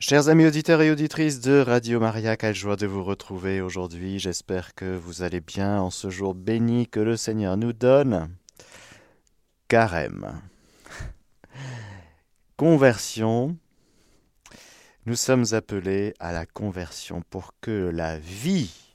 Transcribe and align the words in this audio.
Chers 0.00 0.28
amis 0.28 0.46
auditeurs 0.46 0.80
et 0.80 0.92
auditrices 0.92 1.40
de 1.40 1.58
Radio 1.58 1.98
Maria, 1.98 2.36
quelle 2.36 2.54
joie 2.54 2.76
de 2.76 2.86
vous 2.86 3.02
retrouver 3.02 3.60
aujourd'hui. 3.60 4.20
J'espère 4.20 4.76
que 4.76 4.96
vous 4.96 5.22
allez 5.22 5.40
bien 5.40 5.80
en 5.80 5.90
ce 5.90 6.08
jour 6.08 6.36
béni 6.36 6.86
que 6.86 7.00
le 7.00 7.16
Seigneur 7.16 7.56
nous 7.56 7.72
donne. 7.72 8.32
Carême. 9.66 10.40
Conversion. 12.56 13.56
Nous 15.04 15.16
sommes 15.16 15.46
appelés 15.50 16.14
à 16.20 16.30
la 16.30 16.46
conversion 16.46 17.24
pour 17.28 17.54
que 17.60 17.90
la 17.92 18.20
vie 18.20 18.94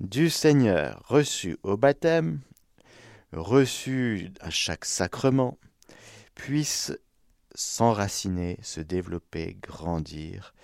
du 0.00 0.28
Seigneur 0.28 1.02
reçue 1.06 1.56
au 1.62 1.78
baptême, 1.78 2.40
reçue 3.32 4.28
à 4.40 4.50
chaque 4.50 4.84
sacrement, 4.84 5.56
puisse 6.34 6.92
s'enraciner, 7.56 8.58
se 8.62 8.80
développer, 8.80 9.56
grandir. 9.60 10.54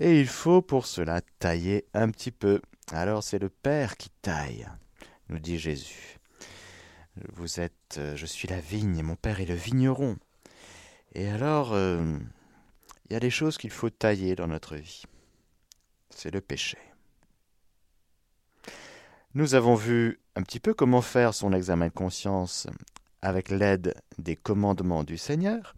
Et 0.00 0.18
il 0.18 0.26
faut 0.26 0.62
pour 0.62 0.86
cela 0.86 1.20
tailler 1.38 1.86
un 1.94 2.10
petit 2.10 2.32
peu. 2.32 2.60
Alors 2.90 3.22
c'est 3.22 3.38
le 3.38 3.50
Père 3.50 3.96
qui 3.96 4.10
taille, 4.22 4.66
nous 5.28 5.38
dit 5.38 5.58
Jésus. 5.58 6.18
Vous 7.32 7.60
êtes, 7.60 7.96
euh, 7.98 8.16
je 8.16 8.26
suis 8.26 8.48
la 8.48 8.60
vigne, 8.60 9.02
mon 9.02 9.16
Père 9.16 9.40
est 9.40 9.46
le 9.46 9.54
vigneron. 9.54 10.16
Et 11.14 11.28
alors, 11.28 11.72
euh, 11.72 12.18
il 13.08 13.12
y 13.12 13.16
a 13.16 13.20
des 13.20 13.30
choses 13.30 13.58
qu'il 13.58 13.70
faut 13.70 13.90
tailler 13.90 14.36
dans 14.36 14.46
notre 14.46 14.76
vie. 14.76 15.04
C'est 16.10 16.30
le 16.30 16.40
péché. 16.40 16.78
Nous 19.34 19.54
avons 19.54 19.74
vu 19.74 20.20
un 20.36 20.42
petit 20.42 20.60
peu 20.60 20.74
comment 20.74 21.02
faire 21.02 21.34
son 21.34 21.52
examen 21.52 21.88
de 21.88 21.92
conscience 21.92 22.66
avec 23.20 23.50
l'aide 23.50 23.94
des 24.18 24.36
commandements 24.36 25.04
du 25.04 25.18
Seigneur. 25.18 25.74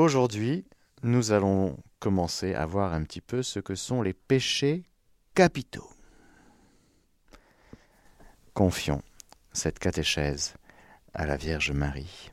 Aujourd'hui, 0.00 0.64
nous 1.02 1.32
allons 1.32 1.76
commencer 1.98 2.54
à 2.54 2.66
voir 2.66 2.92
un 2.92 3.02
petit 3.02 3.20
peu 3.20 3.42
ce 3.42 3.58
que 3.58 3.74
sont 3.74 4.00
les 4.00 4.12
péchés 4.12 4.84
capitaux. 5.34 5.90
Confions 8.54 9.02
cette 9.52 9.80
catéchèse 9.80 10.54
à 11.14 11.26
la 11.26 11.36
Vierge 11.36 11.72
Marie. 11.72 12.30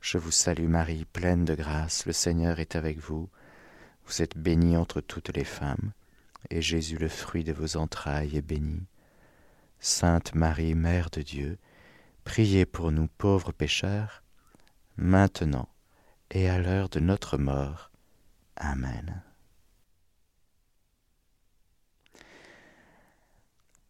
Je 0.00 0.18
vous 0.18 0.32
salue 0.32 0.66
Marie, 0.66 1.04
pleine 1.04 1.44
de 1.44 1.54
grâce, 1.54 2.06
le 2.06 2.12
Seigneur 2.12 2.58
est 2.58 2.74
avec 2.74 2.98
vous. 2.98 3.30
Vous 4.06 4.20
êtes 4.20 4.36
bénie 4.36 4.76
entre 4.76 5.00
toutes 5.00 5.32
les 5.36 5.44
femmes, 5.44 5.92
et 6.50 6.60
Jésus, 6.60 6.98
le 6.98 7.08
fruit 7.08 7.44
de 7.44 7.52
vos 7.52 7.76
entrailles, 7.76 8.36
est 8.36 8.42
béni. 8.42 8.82
Sainte 9.78 10.34
Marie, 10.34 10.74
Mère 10.74 11.08
de 11.10 11.22
Dieu, 11.22 11.56
priez 12.24 12.66
pour 12.66 12.90
nous 12.90 13.06
pauvres 13.06 13.52
pécheurs, 13.52 14.21
maintenant 14.96 15.68
et 16.30 16.48
à 16.48 16.58
l'heure 16.58 16.88
de 16.88 17.00
notre 17.00 17.38
mort. 17.38 17.90
Amen. 18.56 19.22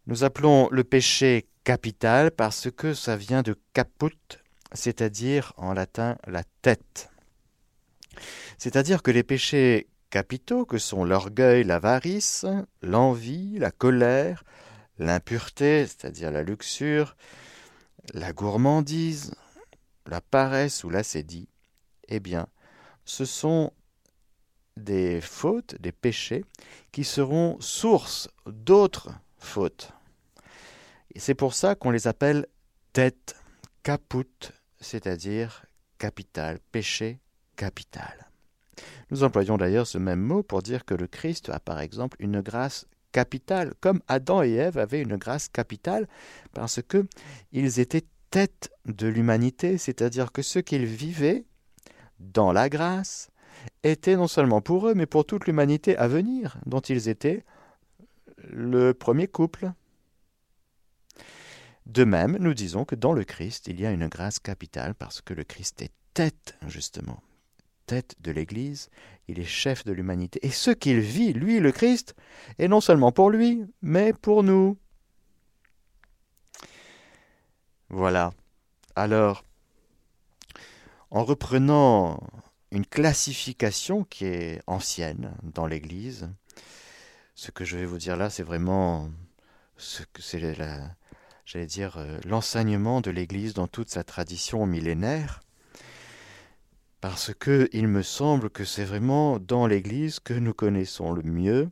Nous 0.07 0.25
appelons 0.25 0.69
le 0.71 0.83
péché 0.83 1.47
capital 1.65 2.33
parce 2.33 2.71
que 2.71 2.93
ça 2.93 3.17
vient 3.17 3.43
de 3.43 3.57
caput, 3.73 4.43
c'est-à-dire 4.73 5.53
en 5.57 5.73
latin 5.73 6.19
la 6.27 6.43
tête. 6.63 7.11
C'est-à-dire 8.59 9.03
que 9.03 9.11
les 9.11 9.23
péchés 9.23 9.89
capitaux, 10.11 10.67
que 10.67 10.79
sont 10.79 11.05
l'orgueil, 11.05 11.65
l'avarice, 11.65 12.45
l'envie, 12.83 13.59
la 13.59 13.71
colère, 13.71 14.45
l'impureté, 14.99 15.87
c'est-à-dire 15.87 16.31
la 16.31 16.43
luxure, 16.43 17.17
la 18.13 18.33
gourmandise, 18.33 19.35
la 20.07 20.21
paresse 20.21 20.85
ou 20.85 20.91
l'acédie, 20.91 21.49
eh 22.09 22.21
bien, 22.21 22.47
ce 23.05 23.25
sont 23.25 23.73
des 24.77 25.21
fautes, 25.21 25.81
des 25.81 25.93
péchés, 25.93 26.45
qui 26.93 27.05
seront 27.05 27.61
source 27.61 28.29
d'autres 28.47 29.11
fautes. 29.39 29.93
C'est 31.17 31.35
pour 31.35 31.55
ça 31.55 31.75
qu'on 31.75 31.91
les 31.91 32.09
appelle 32.09 32.47
tête, 32.93 33.37
caput, 33.83 34.53
c'est-à-dire 34.81 35.67
capital, 35.99 36.59
péché 36.73 37.21
capital. 37.57 38.31
Nous 39.11 39.25
employons 39.25 39.59
d'ailleurs 39.59 39.87
ce 39.87 39.99
même 39.99 40.21
mot 40.21 40.43
pour 40.43 40.63
dire 40.63 40.85
que 40.85 40.95
le 40.95 41.07
Christ 41.07 41.51
a 41.51 41.61
par 41.61 41.81
exemple 41.81 42.17
une 42.19 42.41
grâce 42.41 42.87
capitale, 43.13 43.75
comme 43.81 44.01
Adam 44.09 44.43
et 44.43 44.53
Ève 44.53 44.79
avaient 44.79 45.03
une 45.03 45.17
grâce 45.17 45.49
capitale, 45.49 46.09
parce 46.55 46.81
que 46.83 47.07
ils 47.53 47.79
étaient 47.79 48.05
tête 48.33 48.73
de 48.87 49.09
l'humanité, 49.09 49.77
c'est-à-dire 49.77 50.33
que 50.33 50.41
ce 50.41 50.59
qu'ils 50.59 50.87
vivaient 50.87 51.45
dans 52.19 52.51
la 52.51 52.71
grâce 52.71 53.31
était 53.83 54.17
non 54.17 54.27
seulement 54.27 54.63
pour 54.63 54.89
eux, 54.89 54.95
mais 54.95 55.05
pour 55.05 55.27
toute 55.27 55.47
l'humanité 55.47 55.99
à 55.99 56.09
venir, 56.09 56.57
dont 56.65 56.81
ils 56.81 57.11
étaient 57.11 57.45
le 58.39 58.95
premier 58.95 59.29
couple. 59.29 59.71
De 61.85 62.05
même, 62.05 62.39
nous 62.41 62.55
disons 62.55 62.87
que 62.87 62.95
dans 62.95 63.13
le 63.13 63.25
Christ, 63.25 63.67
il 63.69 63.79
y 63.79 63.85
a 63.85 63.91
une 63.91 64.09
grâce 64.09 64.39
capitale 64.39 64.95
parce 64.95 65.21
que 65.21 65.35
le 65.35 65.45
Christ 65.45 65.83
est 65.83 65.93
tête, 66.15 66.57
justement, 66.67 67.23
tête 67.85 68.15
de 68.21 68.33
l'Église, 68.33 68.89
il 69.29 69.41
est 69.41 69.45
chef 69.45 69.85
de 69.85 69.93
l'humanité. 69.93 70.41
Et 70.43 70.51
ce 70.51 70.71
qu'il 70.71 71.01
vit, 71.01 71.35
lui, 71.35 71.61
le 71.61 71.71
Christ, 71.71 72.15
est 72.59 72.69
non 72.69 72.81
seulement 72.81 73.13
pour 73.13 73.29
lui, 73.29 73.63
mais 73.83 74.15
pour 74.15 74.43
nous. 74.43 74.79
Voilà. 77.93 78.33
Alors, 78.97 79.45
en 81.11 81.25
reprenant 81.25 82.21
une 82.71 82.87
classification 82.87 84.05
qui 84.05 84.25
est 84.25 84.63
ancienne 84.67 85.35
dans 85.43 85.67
l'Église, 85.67 86.31
ce 87.35 87.51
que 87.51 87.67
je 87.67 87.77
vais 87.77 87.85
vous 87.85 87.99
dire 87.99 88.17
là, 88.17 88.31
c'est 88.31 88.43
vraiment 88.43 89.11
ce 89.77 90.03
que 90.13 90.23
c'est 90.23 90.41
j'allais 91.45 91.67
dire 91.67 91.99
euh, 91.99 92.19
l'enseignement 92.25 93.03
de 93.03 93.11
l'Église 93.11 93.53
dans 93.53 93.69
toute 93.69 93.91
sa 93.91 94.05
tradition 94.05 94.65
millénaire, 94.65 95.41
parce 97.03 97.35
que 97.35 97.69
il 97.75 97.89
me 97.89 98.03
semble 98.03 98.49
que 98.49 98.65
c'est 98.65 98.85
vraiment 98.85 99.39
dans 99.39 99.67
l'Église 99.67 100.19
que 100.19 100.35
nous 100.35 100.55
connaissons 100.55 101.13
le 101.13 101.23
mieux 101.23 101.71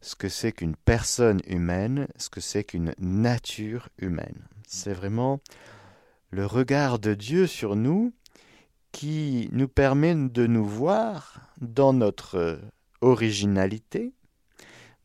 ce 0.00 0.14
que 0.14 0.28
c'est 0.28 0.52
qu'une 0.52 0.76
personne 0.76 1.40
humaine, 1.46 2.06
ce 2.16 2.30
que 2.30 2.40
c'est 2.40 2.64
qu'une 2.64 2.94
nature 2.98 3.88
humaine. 3.98 4.46
C'est 4.72 4.94
vraiment 4.94 5.40
le 6.30 6.46
regard 6.46 7.00
de 7.00 7.14
Dieu 7.14 7.48
sur 7.48 7.74
nous 7.74 8.12
qui 8.92 9.48
nous 9.50 9.66
permet 9.66 10.14
de 10.14 10.46
nous 10.46 10.64
voir 10.64 11.40
dans 11.60 11.92
notre 11.92 12.60
originalité, 13.00 14.14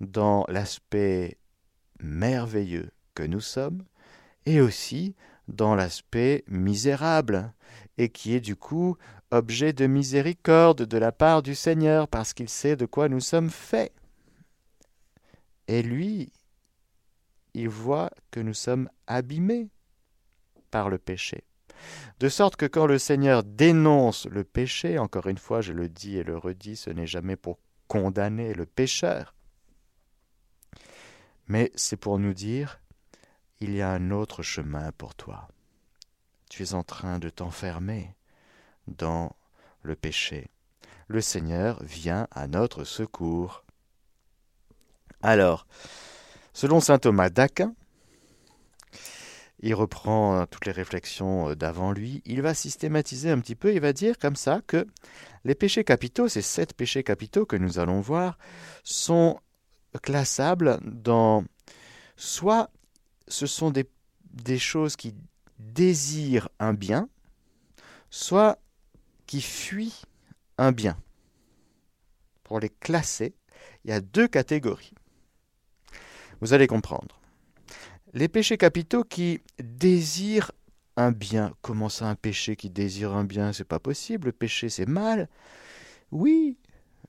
dans 0.02 0.46
l'aspect 0.50 1.40
merveilleux 2.00 2.92
que 3.16 3.24
nous 3.24 3.42
sommes, 3.42 3.84
et 4.46 4.62
aussi 4.62 5.16
dans 5.48 5.74
l'aspect 5.74 6.44
misérable, 6.48 7.52
et 7.98 8.10
qui 8.10 8.36
est 8.36 8.42
du 8.42 8.56
coup 8.56 8.98
objet 9.32 9.74
de 9.74 9.88
miséricorde 9.88 10.84
de 10.84 10.98
la 11.00 11.12
part 11.12 11.42
du 11.42 11.56
Seigneur, 11.56 12.08
parce 12.08 12.34
qu'il 12.34 12.50
sait 12.50 12.76
de 12.76 12.86
quoi 12.86 13.10
nous 13.10 13.20
sommes 13.20 13.50
faits. 13.50 13.94
Et 15.68 15.82
lui, 15.82 16.32
il 17.56 17.70
voit 17.70 18.12
que 18.32 18.40
nous 18.40 18.54
sommes 18.54 18.90
abîmés 19.08 19.70
par 20.72 20.90
le 20.90 20.98
péché. 20.98 21.44
De 22.20 22.30
sorte 22.30 22.56
que 22.56 22.66
quand 22.66 22.86
le 22.86 23.00
Seigneur 23.00 23.44
dénonce 23.44 24.28
le 24.28 24.44
péché, 24.44 25.00
encore 25.00 25.28
une 25.28 25.38
fois 25.38 25.62
je 25.62 25.74
le 25.74 25.90
dis 25.90 26.18
et 26.18 26.24
le 26.24 26.38
redis, 26.38 26.76
ce 26.76 26.90
n'est 26.90 27.08
jamais 27.08 27.36
pour 27.36 27.60
condamner 27.88 28.54
le 28.54 28.66
pécheur, 28.66 29.36
mais 31.48 31.72
c'est 31.76 31.98
pour 31.98 32.20
nous 32.20 32.34
dire, 32.34 32.80
il 33.60 33.74
y 33.74 33.82
a 33.82 33.92
un 33.92 34.12
autre 34.12 34.42
chemin 34.42 34.92
pour 34.94 35.16
toi. 35.16 35.48
Tu 36.50 36.64
es 36.64 36.74
en 36.74 36.84
train 36.84 37.20
de 37.20 37.30
t'enfermer 37.30 38.16
dans 38.88 39.36
le 39.82 39.96
péché. 39.96 40.50
Le 41.08 41.22
Seigneur 41.22 41.84
vient 41.84 42.28
à 42.32 42.48
notre 42.48 42.84
secours. 42.84 43.64
Alors, 45.22 45.68
selon 46.56 46.80
saint 46.80 46.98
Thomas 46.98 47.30
d'Aquin, 47.30 47.76
il 49.60 49.76
reprend 49.76 50.40
euh, 50.40 50.46
toutes 50.50 50.66
les 50.66 50.72
réflexions 50.72 51.50
euh, 51.50 51.56
d'avant 51.56 51.92
lui, 51.92 52.22
il 52.26 52.42
va 52.42 52.54
systématiser 52.54 53.30
un 53.30 53.40
petit 53.40 53.56
peu, 53.56 53.74
il 53.74 53.82
va 53.82 53.92
dire 53.94 54.18
comme 54.18 54.38
ça 54.38 54.62
que 54.66 54.88
les 55.44 55.54
péchés 55.54 55.84
capitaux, 55.84 56.30
ces 56.30 56.42
sept 56.42 56.74
péchés 56.74 57.04
capitaux 57.04 57.46
que 57.46 57.58
nous 57.58 57.78
allons 57.78 58.00
voir, 58.00 58.40
sont 58.84 59.40
classables 60.02 60.80
dans 60.82 61.44
soit 62.16 62.70
ce 63.28 63.48
sont 63.48 63.70
des, 63.70 63.90
des 64.32 64.60
choses 64.60 64.96
qui 64.96 65.14
désirent 65.60 66.50
un 66.60 66.74
bien, 66.74 67.10
soit 68.10 68.60
qui 69.28 69.42
fuient 69.42 70.04
un 70.58 70.72
bien. 70.72 70.98
Pour 72.44 72.62
les 72.62 72.70
classer, 72.70 73.36
il 73.84 73.90
y 73.90 73.94
a 73.94 74.00
deux 74.00 74.28
catégories. 74.28 74.94
Vous 76.42 76.54
allez 76.54 76.68
comprendre. 76.68 77.20
Les 78.14 78.28
péchés 78.28 78.58
capitaux 78.58 79.04
qui 79.04 79.42
désirent 79.60 80.52
un 80.96 81.12
bien. 81.12 81.54
Comment 81.62 81.90
ça, 81.90 82.08
un 82.08 82.16
péché 82.16 82.56
qui 82.56 82.70
désire 82.70 83.14
un 83.14 83.26
bien? 83.26 83.54
C'est 83.54 83.66
pas 83.66 83.80
possible. 83.80 84.28
Le 84.28 84.32
péché, 84.32 84.70
c'est 84.70 84.88
mal. 84.88 85.30
Oui, 86.12 86.58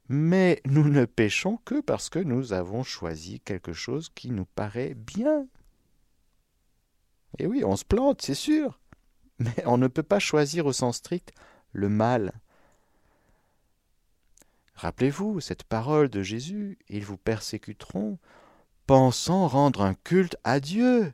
mais 0.08 0.60
nous 0.64 0.88
ne 0.88 1.04
péchons 1.04 1.58
que 1.64 1.80
parce 1.80 2.08
que 2.08 2.18
nous 2.18 2.52
avons 2.52 2.82
choisi 2.82 3.40
quelque 3.40 3.72
chose 3.72 4.10
qui 4.14 4.30
nous 4.30 4.46
paraît 4.46 4.94
bien. 4.94 5.46
Et 7.38 7.46
oui, 7.46 7.64
on 7.64 7.76
se 7.76 7.84
plante, 7.84 8.22
c'est 8.22 8.34
sûr. 8.34 8.80
Mais 9.38 9.66
on 9.66 9.78
ne 9.78 9.88
peut 9.88 10.02
pas 10.02 10.18
choisir 10.18 10.66
au 10.66 10.72
sens 10.72 10.96
strict 10.96 11.32
le 11.72 11.88
mal. 11.88 12.32
Rappelez-vous 14.74 15.40
cette 15.40 15.64
parole 15.64 16.08
de 16.08 16.22
Jésus, 16.22 16.78
ils 16.88 17.04
vous 17.04 17.16
persécuteront, 17.16 18.18
pensant 18.86 19.48
rendre 19.48 19.82
un 19.82 19.94
culte 19.94 20.36
à 20.44 20.60
Dieu. 20.60 21.12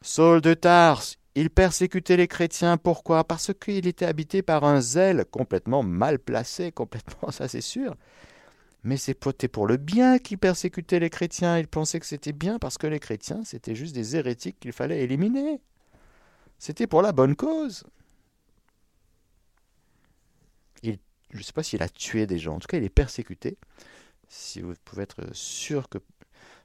Saul 0.00 0.40
de 0.40 0.54
Tarse, 0.54 1.18
il 1.34 1.50
persécutait 1.50 2.16
les 2.16 2.28
chrétiens, 2.28 2.76
pourquoi? 2.76 3.24
Parce 3.24 3.52
qu'il 3.52 3.86
était 3.86 4.06
habité 4.06 4.42
par 4.42 4.64
un 4.64 4.80
zèle 4.80 5.24
complètement 5.30 5.82
mal 5.82 6.18
placé, 6.18 6.72
complètement, 6.72 7.30
ça 7.30 7.48
c'est 7.48 7.60
sûr. 7.60 7.96
Mais 8.84 8.96
c'était 8.96 9.48
pour 9.48 9.66
le 9.66 9.76
bien 9.76 10.18
qu'il 10.18 10.38
persécutait 10.38 11.00
les 11.00 11.10
chrétiens, 11.10 11.58
il 11.58 11.66
pensait 11.66 12.00
que 12.00 12.06
c'était 12.06 12.32
bien 12.32 12.58
parce 12.58 12.78
que 12.78 12.86
les 12.86 13.00
chrétiens, 13.00 13.42
c'était 13.44 13.74
juste 13.74 13.94
des 13.94 14.16
hérétiques 14.16 14.60
qu'il 14.60 14.72
fallait 14.72 15.02
éliminer. 15.02 15.60
C'était 16.58 16.86
pour 16.86 17.02
la 17.02 17.12
bonne 17.12 17.36
cause. 17.36 17.84
Je 21.30 21.38
ne 21.38 21.42
sais 21.42 21.52
pas 21.52 21.62
s'il 21.62 21.82
a 21.82 21.88
tué 21.88 22.26
des 22.26 22.38
gens, 22.38 22.56
en 22.56 22.58
tout 22.58 22.66
cas 22.66 22.78
il 22.78 22.84
est 22.84 22.88
persécuté. 22.88 23.58
Si 24.28 24.60
vous 24.60 24.74
pouvez 24.84 25.02
être 25.02 25.34
sûr 25.34 25.88
que 25.88 25.98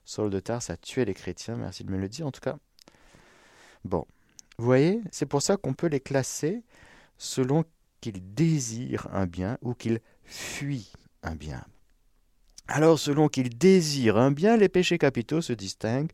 Saul 0.06 0.30
de 0.30 0.40
Tarse 0.40 0.70
a 0.70 0.78
tué 0.78 1.06
les 1.06 1.14
chrétiens, 1.14 1.56
merci 1.56 1.84
de 1.84 1.92
me 1.92 1.98
le 1.98 2.10
dire 2.10 2.28
en 2.28 2.32
tout 2.32 2.42
cas. 2.42 2.58
Bon, 3.86 4.06
vous 4.58 4.66
voyez, 4.66 5.02
c'est 5.12 5.26
pour 5.26 5.42
ça 5.42 5.58
qu'on 5.58 5.74
peut 5.74 5.88
les 5.88 6.00
classer 6.00 6.64
selon 7.18 7.64
qu'ils 8.02 8.34
désirent 8.34 9.08
un 9.14 9.26
bien 9.26 9.58
ou 9.62 9.74
qu'ils 9.74 10.00
fuient 10.24 10.92
un 11.24 11.36
bien. 11.36 11.66
Alors, 12.68 12.98
selon 12.98 13.28
qu'ils 13.28 13.58
désirent 13.58 14.18
un 14.18 14.32
bien, 14.32 14.56
les 14.56 14.70
péchés 14.70 14.98
capitaux 14.98 15.42
se 15.42 15.54
distinguent 15.54 16.12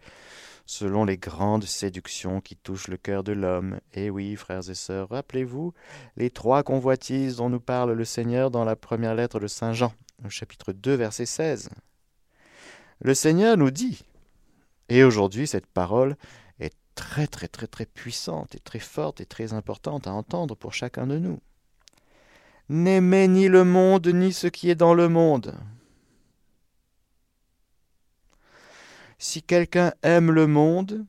selon 0.65 1.03
les 1.03 1.17
grandes 1.17 1.63
séductions 1.63 2.41
qui 2.41 2.55
touchent 2.55 2.89
le 2.89 2.97
cœur 2.97 3.23
de 3.23 3.31
l'homme. 3.31 3.79
Et 3.93 4.09
oui, 4.09 4.35
frères 4.35 4.69
et 4.69 4.75
sœurs, 4.75 5.09
rappelez-vous 5.09 5.73
les 6.15 6.29
trois 6.29 6.61
convoitises 6.63 7.37
dont 7.37 7.49
nous 7.49 7.59
parle 7.59 7.93
le 7.93 8.05
Seigneur 8.05 8.51
dans 8.51 8.65
la 8.65 8.75
première 8.75 9.15
lettre 9.15 9.39
de 9.39 9.47
Saint 9.47 9.73
Jean, 9.73 9.93
au 10.23 10.29
chapitre 10.29 10.71
2, 10.73 10.93
verset 10.93 11.25
16. 11.25 11.69
Le 13.01 13.13
Seigneur 13.13 13.55
nous 13.55 13.71
dit, 13.71 14.03
et 14.89 15.03
aujourd'hui 15.03 15.47
cette 15.47 15.67
parole 15.67 16.17
est 16.59 16.75
très 16.95 17.27
très 17.27 17.47
très 17.47 17.67
très 17.67 17.85
puissante 17.85 18.55
et 18.55 18.59
très 18.59 18.79
forte 18.79 19.21
et 19.21 19.25
très 19.25 19.53
importante 19.53 20.07
à 20.07 20.11
entendre 20.11 20.55
pour 20.55 20.73
chacun 20.73 21.07
de 21.07 21.17
nous. 21.17 21.39
N'aimez 22.67 23.27
ni 23.27 23.47
le 23.47 23.63
monde 23.63 24.07
ni 24.07 24.33
ce 24.33 24.47
qui 24.47 24.69
est 24.69 24.75
dans 24.75 24.93
le 24.93 25.07
monde. 25.07 25.57
Si 29.17 29.43
quelqu'un 29.43 29.93
aime 30.01 30.31
le 30.31 30.47
monde, 30.47 31.05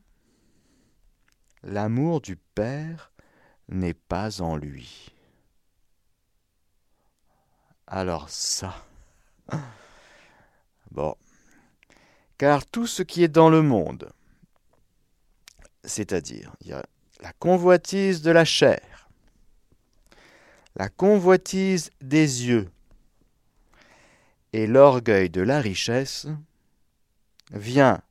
l'amour 1.63 2.21
du 2.21 2.35
Père 2.35 3.11
n'est 3.69 3.93
pas 3.93 4.41
en 4.41 4.55
lui. 4.55 5.11
Alors 7.87 8.29
ça. 8.29 8.73
Bon. 10.91 11.15
Car 12.41 12.65
tout 12.65 12.87
ce 12.87 13.03
qui 13.03 13.23
est 13.23 13.27
dans 13.27 13.51
le 13.51 13.61
monde, 13.61 14.11
c'est-à-dire 15.83 16.55
la 17.19 17.33
convoitise 17.33 18.23
de 18.23 18.31
la 18.31 18.45
chair, 18.45 19.11
la 20.75 20.89
convoitise 20.89 21.91
des 22.01 22.47
yeux 22.47 22.71
et 24.53 24.65
l'orgueil 24.65 25.29
de 25.29 25.41
la 25.41 25.61
richesse, 25.61 26.25
vient 27.51 28.01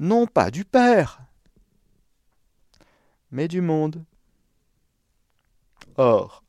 non 0.00 0.26
pas 0.26 0.50
du 0.50 0.64
Père, 0.64 1.20
mais 3.30 3.48
du 3.48 3.60
monde. 3.60 4.02
Or, 5.98 6.42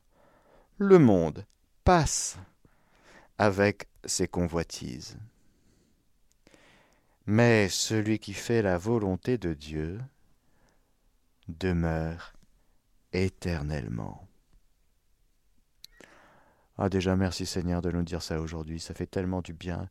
le 0.77 0.99
monde 0.99 1.45
passe 1.83 2.37
avec 3.37 3.89
ses 4.05 4.29
convoitises. 4.29 5.17
Mais 7.31 7.69
celui 7.69 8.17
qui 8.17 8.33
fait 8.33 8.63
la 8.63 8.79
volonté 8.79 9.37
de 9.37 9.53
Dieu 9.53 10.01
demeure 11.47 12.33
éternellement. 13.13 14.27
Ah 16.79 16.89
déjà 16.89 17.15
merci 17.15 17.45
Seigneur 17.45 17.83
de 17.83 17.91
nous 17.91 18.01
dire 18.01 18.23
ça 18.23 18.41
aujourd'hui, 18.41 18.79
ça 18.79 18.95
fait 18.95 19.05
tellement 19.05 19.43
du 19.43 19.53
bien 19.53 19.89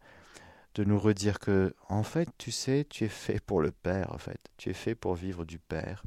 de 0.75 0.83
nous 0.83 0.99
redire 0.99 1.39
que, 1.39 1.77
en 1.89 2.03
fait, 2.03 2.29
tu 2.39 2.51
sais, 2.51 2.85
tu 2.91 3.05
es 3.05 3.09
fait 3.09 3.39
pour 3.39 3.61
le 3.61 3.71
Père, 3.71 4.13
en 4.13 4.19
fait. 4.19 4.41
Tu 4.57 4.71
es 4.71 4.75
fait 4.75 4.97
pour 4.97 5.15
vivre 5.15 5.45
du 5.45 5.61
Père. 5.61 6.03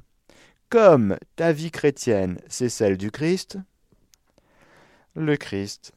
Comme 0.67 1.17
ta 1.37 1.53
vie 1.53 1.71
chrétienne, 1.71 2.41
c'est 2.49 2.67
celle 2.67 2.97
du 2.97 3.09
Christ, 3.09 3.57
le 5.15 5.37
Christ 5.37 5.93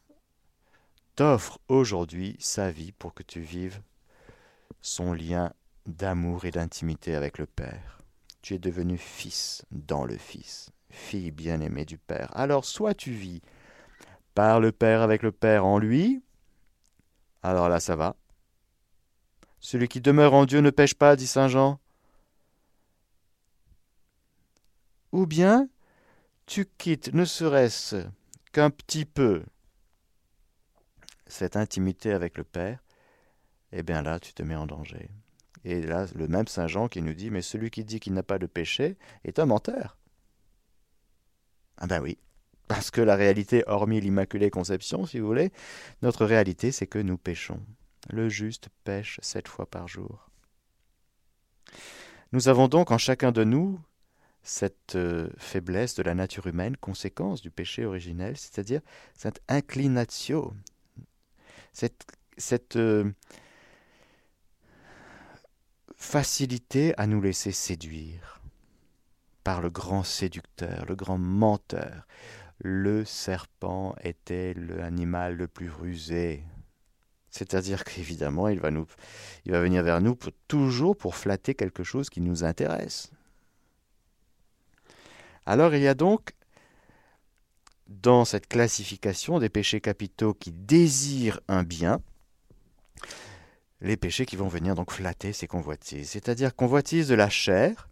t'offre 1.16 1.58
aujourd'hui 1.66 2.36
sa 2.38 2.70
vie 2.70 2.92
pour 2.92 3.14
que 3.14 3.24
tu 3.24 3.40
vives 3.40 3.80
son 4.84 5.14
lien 5.14 5.50
d'amour 5.86 6.44
et 6.44 6.50
d'intimité 6.50 7.14
avec 7.14 7.38
le 7.38 7.46
Père. 7.46 8.02
Tu 8.42 8.54
es 8.54 8.58
devenu 8.58 8.98
fils 8.98 9.64
dans 9.70 10.04
le 10.04 10.18
Fils, 10.18 10.70
fille 10.90 11.30
bien-aimée 11.30 11.86
du 11.86 11.96
Père. 11.96 12.30
Alors 12.36 12.66
soit 12.66 12.92
tu 12.92 13.10
vis 13.10 13.40
par 14.34 14.60
le 14.60 14.72
Père 14.72 15.00
avec 15.00 15.22
le 15.22 15.32
Père 15.32 15.64
en 15.64 15.78
lui, 15.78 16.22
alors 17.42 17.70
là 17.70 17.80
ça 17.80 17.96
va, 17.96 18.14
celui 19.58 19.88
qui 19.88 20.02
demeure 20.02 20.34
en 20.34 20.44
Dieu 20.44 20.60
ne 20.60 20.68
pêche 20.68 20.94
pas, 20.94 21.16
dit 21.16 21.26
Saint 21.26 21.48
Jean. 21.48 21.80
Ou 25.12 25.26
bien 25.26 25.66
tu 26.44 26.66
quittes 26.66 27.14
ne 27.14 27.24
serait-ce 27.24 28.04
qu'un 28.52 28.68
petit 28.68 29.06
peu 29.06 29.44
cette 31.26 31.56
intimité 31.56 32.12
avec 32.12 32.36
le 32.36 32.44
Père, 32.44 32.83
eh 33.74 33.82
bien 33.82 34.02
là 34.02 34.18
tu 34.20 34.32
te 34.32 34.42
mets 34.42 34.56
en 34.56 34.66
danger. 34.66 35.10
Et 35.64 35.80
là, 35.80 36.06
le 36.14 36.28
même 36.28 36.46
Saint 36.46 36.66
Jean 36.66 36.88
qui 36.88 37.00
nous 37.00 37.14
dit, 37.14 37.30
mais 37.30 37.40
celui 37.40 37.70
qui 37.70 37.84
dit 37.84 37.98
qu'il 37.98 38.12
n'a 38.12 38.22
pas 38.22 38.38
de 38.38 38.46
péché 38.46 38.96
est 39.24 39.38
un 39.38 39.46
menteur. 39.46 39.96
Ah 41.78 41.86
ben 41.86 42.00
oui, 42.02 42.18
parce 42.68 42.90
que 42.90 43.00
la 43.00 43.16
réalité, 43.16 43.64
hormis 43.66 44.00
l'Immaculée 44.00 44.50
Conception, 44.50 45.06
si 45.06 45.18
vous 45.18 45.26
voulez, 45.26 45.52
notre 46.02 46.24
réalité, 46.26 46.70
c'est 46.70 46.86
que 46.86 46.98
nous 46.98 47.18
péchons. 47.18 47.60
Le 48.10 48.28
juste 48.28 48.68
pêche 48.84 49.18
sept 49.22 49.48
fois 49.48 49.66
par 49.66 49.88
jour. 49.88 50.30
Nous 52.32 52.48
avons 52.48 52.68
donc 52.68 52.90
en 52.90 52.98
chacun 52.98 53.32
de 53.32 53.44
nous 53.44 53.80
cette 54.42 54.96
euh, 54.96 55.30
faiblesse 55.38 55.94
de 55.94 56.02
la 56.02 56.14
nature 56.14 56.46
humaine, 56.46 56.76
conséquence 56.76 57.40
du 57.40 57.50
péché 57.50 57.86
originel, 57.86 58.36
c'est-à-dire 58.36 58.82
cette 59.16 59.40
inclinatio, 59.48 60.52
cette, 61.72 62.04
cette 62.36 62.76
euh, 62.76 63.10
facilité 65.96 66.94
à 66.98 67.06
nous 67.06 67.20
laisser 67.20 67.52
séduire 67.52 68.40
par 69.44 69.60
le 69.60 69.70
grand 69.70 70.02
séducteur, 70.02 70.86
le 70.86 70.96
grand 70.96 71.18
menteur. 71.18 72.06
Le 72.58 73.04
serpent 73.04 73.94
était 74.02 74.54
l'animal 74.54 75.36
le 75.36 75.48
plus 75.48 75.70
rusé, 75.70 76.44
c'est-à-dire 77.30 77.82
qu'évidemment, 77.82 78.48
il 78.48 78.60
va, 78.60 78.70
venir 79.60 79.82
vers 79.82 80.00
nous 80.00 80.16
toujours 80.46 80.96
pour 80.96 81.16
flatter 81.16 81.54
quelque 81.54 81.82
chose 81.82 82.08
qui 82.08 82.20
nous 82.20 82.44
intéresse. 82.44 83.10
Alors 85.44 85.74
il 85.74 85.82
y 85.82 85.88
a 85.88 85.94
donc 85.94 86.32
dans 87.88 88.24
cette 88.24 88.46
classification 88.46 89.40
des 89.40 89.48
péchés 89.48 89.80
capitaux 89.80 90.32
qui 90.32 90.52
désirent 90.52 91.40
un 91.48 91.64
bien, 91.64 92.00
les 93.80 93.96
péchés 93.96 94.26
qui 94.26 94.36
vont 94.36 94.48
venir 94.48 94.74
donc 94.74 94.90
flatter 94.90 95.32
ces 95.32 95.46
convoitises. 95.46 96.10
C'est-à-dire 96.10 96.54
convoitise 96.54 97.08
de 97.08 97.14
la 97.14 97.28
chair, 97.28 97.88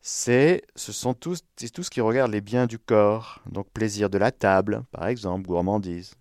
c'est 0.00 0.62
ce 0.76 0.92
sont 0.92 1.14
tous, 1.14 1.44
tout 1.72 1.82
ce 1.82 1.90
qui 1.90 2.00
regarde 2.00 2.30
les 2.30 2.40
biens 2.40 2.66
du 2.66 2.78
corps, 2.78 3.40
donc 3.46 3.70
plaisir 3.70 4.10
de 4.10 4.18
la 4.18 4.32
table, 4.32 4.84
par 4.90 5.08
exemple, 5.08 5.46
gourmandise. 5.46 6.14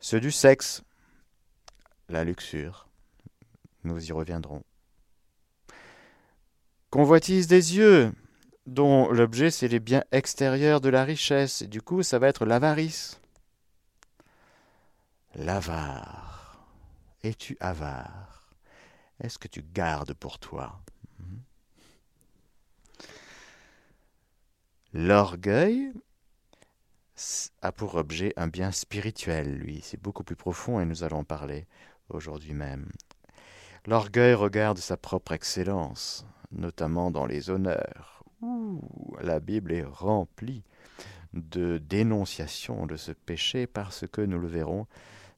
Ceux 0.00 0.20
du 0.20 0.30
sexe, 0.30 0.82
la 2.08 2.22
luxure, 2.22 2.88
nous 3.84 4.04
y 4.04 4.12
reviendrons. 4.12 4.62
Convoitise 6.90 7.46
des 7.46 7.76
yeux, 7.76 8.12
dont 8.66 9.10
l'objet 9.10 9.50
c'est 9.50 9.68
les 9.68 9.80
biens 9.80 10.04
extérieurs 10.12 10.80
de 10.80 10.88
la 10.88 11.04
richesse, 11.04 11.62
et 11.62 11.66
du 11.66 11.80
coup 11.80 12.02
ça 12.02 12.18
va 12.18 12.28
être 12.28 12.44
l'avarice. 12.44 13.20
L'avare. 15.34 16.35
Es-tu 17.26 17.56
avare? 17.58 18.52
Est-ce 19.20 19.36
que 19.36 19.48
tu 19.48 19.60
gardes 19.60 20.14
pour 20.14 20.38
toi? 20.38 20.80
L'orgueil 24.92 25.92
a 27.62 27.72
pour 27.72 27.96
objet 27.96 28.32
un 28.36 28.46
bien 28.46 28.70
spirituel, 28.70 29.56
lui. 29.56 29.80
C'est 29.82 30.00
beaucoup 30.00 30.22
plus 30.22 30.36
profond 30.36 30.78
et 30.78 30.84
nous 30.84 31.02
allons 31.02 31.24
parler 31.24 31.66
aujourd'hui 32.10 32.54
même. 32.54 32.92
L'orgueil 33.86 34.34
regarde 34.34 34.78
sa 34.78 34.96
propre 34.96 35.32
excellence, 35.32 36.24
notamment 36.52 37.10
dans 37.10 37.26
les 37.26 37.50
honneurs. 37.50 38.22
la 39.20 39.40
Bible 39.40 39.72
est 39.72 39.82
remplie 39.82 40.62
de 41.32 41.78
dénonciation 41.78 42.86
de 42.86 42.94
ce 42.94 43.10
péché 43.10 43.66
parce 43.66 44.06
que 44.06 44.20
nous 44.20 44.38
le 44.38 44.46
verrons, 44.46 44.86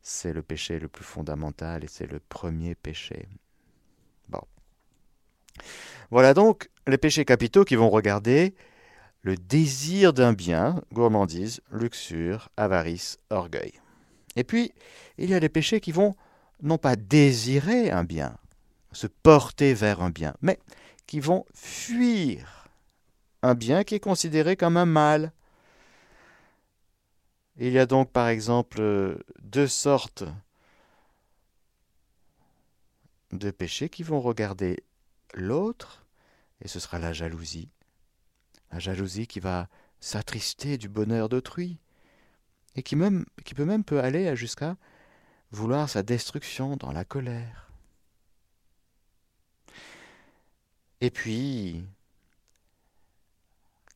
c'est 0.02 0.32
le 0.32 0.42
péché 0.42 0.78
le 0.78 0.88
plus 0.88 1.04
fondamental 1.04 1.84
et 1.84 1.88
c'est 1.88 2.10
le 2.10 2.20
premier 2.20 2.74
péché. 2.74 3.28
Bon. 4.28 4.42
Voilà 6.10 6.34
donc 6.34 6.68
les 6.86 6.98
péchés 6.98 7.24
capitaux 7.24 7.64
qui 7.64 7.76
vont 7.76 7.90
regarder 7.90 8.54
le 9.22 9.36
désir 9.36 10.12
d'un 10.12 10.32
bien, 10.32 10.82
gourmandise, 10.92 11.60
luxure, 11.70 12.48
avarice, 12.56 13.18
orgueil. 13.30 13.72
Et 14.36 14.44
puis, 14.44 14.72
il 15.18 15.28
y 15.28 15.34
a 15.34 15.40
les 15.40 15.48
péchés 15.48 15.80
qui 15.80 15.92
vont 15.92 16.14
non 16.62 16.78
pas 16.78 16.96
désirer 16.96 17.90
un 17.90 18.04
bien, 18.04 18.36
se 18.92 19.06
porter 19.06 19.74
vers 19.74 20.00
un 20.00 20.10
bien, 20.10 20.34
mais 20.40 20.58
qui 21.06 21.20
vont 21.20 21.44
fuir 21.52 22.58
un 23.42 23.54
bien 23.54 23.84
qui 23.84 23.94
est 23.94 24.00
considéré 24.00 24.56
comme 24.56 24.76
un 24.76 24.86
mal. 24.86 25.32
Il 27.60 27.72
y 27.72 27.78
a 27.80 27.86
donc 27.86 28.12
par 28.12 28.28
exemple 28.28 29.18
deux 29.40 29.66
sortes 29.66 30.22
de 33.32 33.50
péchés 33.50 33.88
qui 33.88 34.04
vont 34.04 34.20
regarder 34.20 34.84
l'autre, 35.34 36.06
et 36.62 36.68
ce 36.68 36.78
sera 36.78 37.00
la 37.00 37.12
jalousie. 37.12 37.68
La 38.70 38.78
jalousie 38.78 39.26
qui 39.26 39.40
va 39.40 39.68
s'attrister 39.98 40.78
du 40.78 40.88
bonheur 40.88 41.28
d'autrui, 41.28 41.78
et 42.76 42.84
qui, 42.84 42.94
peut 42.94 43.64
même 43.64 43.84
aller 43.90 44.36
jusqu'à 44.36 44.76
vouloir 45.50 45.88
sa 45.88 46.04
destruction 46.04 46.76
dans 46.76 46.92
la 46.92 47.04
colère. 47.04 47.72
Et 51.00 51.10
puis, 51.10 51.84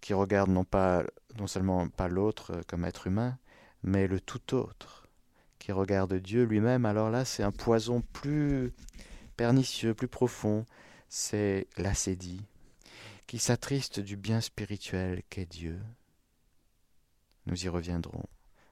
qui 0.01 0.15
regarde 0.15 0.51
non 0.51 1.47
seulement 1.47 1.89
pas 1.89 2.09
l'autre 2.09 2.61
comme 2.67 2.85
être 2.85 3.07
humain, 3.07 3.39
mais 3.83 4.07
le 4.07 4.21
tout 4.21 4.55
autre, 4.55 5.09
qui 5.59 5.73
regarde 5.73 6.15
Dieu 6.15 6.45
lui-même, 6.45 6.87
alors 6.87 7.11
là 7.11 7.25
c'est 7.25 7.43
un 7.43 7.53
poison 7.53 8.03
plus 8.13 8.73
pernicieux, 9.37 9.95
plus 9.95 10.09
profond, 10.09 10.67
c'est 11.09 11.67
l'assédie, 11.77 12.43
qui 13.27 13.39
s'attriste 13.39 14.01
du 14.01 14.17
bien 14.17 14.41
spirituel 14.41 15.23
qu'est 15.31 15.47
Dieu. 15.47 15.81
Nous 17.47 17.65
y 17.65 17.69
reviendrons. 17.69 18.25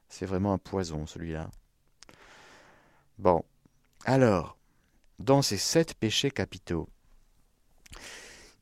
C'est 0.08 0.26
vraiment 0.26 0.52
un 0.52 0.58
poison 0.58 1.06
celui-là. 1.06 1.50
Bon, 3.18 3.44
alors, 4.04 4.56
dans 5.18 5.42
ces 5.42 5.58
sept 5.58 5.94
péchés 5.94 6.30
capitaux, 6.30 6.88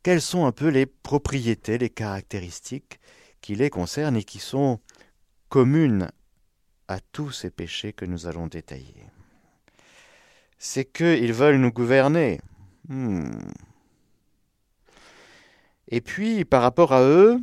quelles 0.02 0.22
sont 0.22 0.46
un 0.46 0.52
peu 0.52 0.68
les 0.68 0.86
propriétés, 0.86 1.78
les 1.78 1.90
caractéristiques 1.90 2.98
qui 3.40 3.54
les 3.54 3.70
concernent 3.70 4.16
et 4.16 4.24
qui 4.24 4.38
sont 4.38 4.80
communes 5.48 6.10
à 6.88 7.00
tous 7.00 7.30
ces 7.30 7.50
péchés 7.50 7.92
que 7.92 8.04
nous 8.04 8.26
allons 8.26 8.46
détailler 8.46 9.04
C'est 10.58 10.84
qu'ils 10.84 11.32
veulent 11.32 11.60
nous 11.60 11.70
gouverner. 11.70 12.40
Hmm. 12.88 13.30
Et 15.88 16.00
puis, 16.00 16.44
par 16.44 16.62
rapport 16.62 16.92
à 16.92 17.02
eux, 17.02 17.38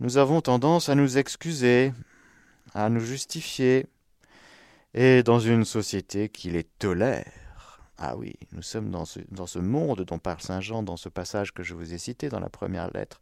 nous 0.00 0.18
avons 0.18 0.40
tendance 0.40 0.88
à 0.88 0.94
nous 0.94 1.18
excuser, 1.18 1.92
à 2.74 2.88
nous 2.88 3.00
justifier, 3.00 3.86
et 4.94 5.22
dans 5.22 5.40
une 5.40 5.64
société 5.64 6.28
qui 6.28 6.50
les 6.50 6.64
tolère. 6.64 7.80
Ah 7.98 8.16
oui, 8.16 8.34
nous 8.52 8.62
sommes 8.62 8.90
dans 8.90 9.04
dans 9.30 9.46
ce 9.46 9.58
monde 9.58 10.02
dont 10.02 10.18
parle 10.18 10.40
Saint 10.40 10.60
Jean 10.60 10.82
dans 10.82 10.98
ce 10.98 11.08
passage 11.08 11.52
que 11.52 11.62
je 11.62 11.74
vous 11.74 11.94
ai 11.94 11.98
cité 11.98 12.28
dans 12.28 12.40
la 12.40 12.50
première 12.50 12.90
lettre, 12.90 13.20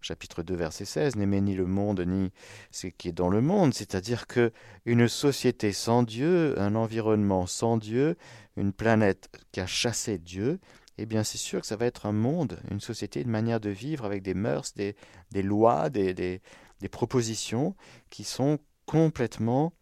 chapitre 0.00 0.42
2, 0.42 0.54
verset 0.54 0.84
16, 0.84 1.16
N'aimez 1.16 1.40
ni 1.40 1.54
le 1.54 1.66
monde 1.66 2.00
ni 2.00 2.30
ce 2.70 2.86
qui 2.86 3.08
est 3.08 3.12
dans 3.12 3.28
le 3.28 3.40
monde, 3.40 3.74
c'est-à-dire 3.74 4.26
que 4.26 4.52
une 4.84 5.08
société 5.08 5.72
sans 5.72 6.02
Dieu, 6.02 6.58
un 6.60 6.74
environnement 6.74 7.46
sans 7.46 7.76
Dieu, 7.76 8.16
une 8.56 8.72
planète 8.72 9.28
qui 9.52 9.60
a 9.60 9.66
chassé 9.66 10.18
Dieu, 10.18 10.60
eh 10.98 11.06
bien 11.06 11.24
c'est 11.24 11.38
sûr 11.38 11.60
que 11.60 11.66
ça 11.66 11.76
va 11.76 11.86
être 11.86 12.06
un 12.06 12.12
monde, 12.12 12.58
une 12.70 12.80
société, 12.80 13.20
une 13.20 13.30
manière 13.30 13.60
de 13.60 13.70
vivre 13.70 14.04
avec 14.04 14.22
des 14.22 14.34
mœurs, 14.34 14.74
des, 14.74 14.96
des 15.32 15.42
lois, 15.42 15.90
des, 15.90 16.14
des, 16.14 16.40
des, 16.80 16.88
propositions 16.88 17.74
qui 18.10 18.24
sont 18.24 18.58
complètement, 18.86 19.72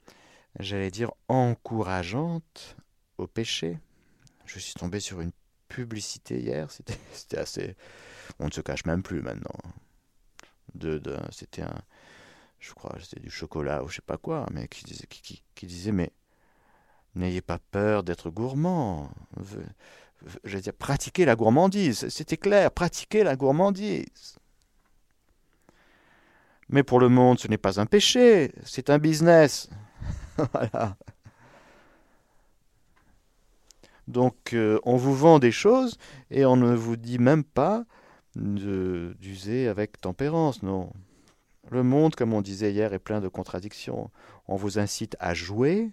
j'allais 0.59 0.91
dire, 0.91 1.13
encourageantes 1.29 2.77
au 3.19 3.27
péché. 3.27 3.79
Je 4.47 4.59
suis 4.59 4.75
tombé 4.75 5.01
sur 5.01 5.21
une 5.21 5.33
publicité 5.69 6.41
hier, 6.41 6.71
c'était 6.71 7.39
assez... 7.39 7.77
On 8.39 8.47
ne 8.47 8.53
se 8.53 8.61
cache 8.61 8.85
même 8.85 9.03
plus 9.03 9.23
maintenant. 9.23 9.55
De, 10.75 11.01
c'était 11.31 11.63
un... 11.63 11.81
Je 12.59 12.73
crois 12.73 12.97
c'était 13.01 13.21
du 13.21 13.31
chocolat 13.31 13.85
ou 13.85 13.89
je 13.89 13.97
sais 13.97 14.03
pas 14.03 14.17
quoi, 14.17 14.47
mais 14.53 14.69
qui 14.69 14.85
disait, 14.85 15.07
qui, 15.07 15.23
qui, 15.23 15.43
qui 15.55 15.67
disait 15.67 15.93
mais 15.93 16.13
n'ayez 17.15 17.43
pas 17.43 17.59
peur 17.71 18.03
d'être 18.03 18.31
gourmand 18.31 19.11
je 20.45 20.57
veux 20.57 20.61
dire, 20.61 20.73
pratiquer 20.73 21.25
la 21.25 21.37
gourmandise. 21.37 22.09
C'était 22.09 22.37
clair, 22.37 22.71
pratiquer 22.71 23.25
la 23.25 23.37
gourmandise. 23.37 24.39
Mais 26.69 26.83
pour 26.83 26.99
le 26.99 27.09
monde, 27.09 27.39
ce 27.39 27.49
n'est 27.49 27.59
pas 27.59 27.81
un 27.81 27.87
péché, 27.87 28.53
c'est 28.65 28.91
un 28.91 28.99
business. 28.99 29.69
voilà. 30.53 30.97
Donc, 34.09 34.53
euh, 34.53 34.79
on 34.85 34.97
vous 34.97 35.15
vend 35.15 35.39
des 35.39 35.53
choses 35.53 35.99
et 36.31 36.45
on 36.45 36.57
ne 36.57 36.75
vous 36.75 36.97
dit 36.97 37.19
même 37.19 37.45
pas 37.45 37.85
d'user 38.37 39.69
avec 39.69 40.01
tempérance, 40.01 40.63
non. 40.63 40.93
Le 41.71 41.83
monde, 41.83 42.15
comme 42.15 42.35
on 42.35 42.43
disait 42.43 42.73
hier, 42.73 42.93
est 42.93 42.99
plein 42.99 43.21
de 43.21 43.29
contradictions. 43.29 44.11
On 44.49 44.57
vous 44.57 44.79
incite 44.79 45.17
à 45.19 45.35
jouer, 45.35 45.91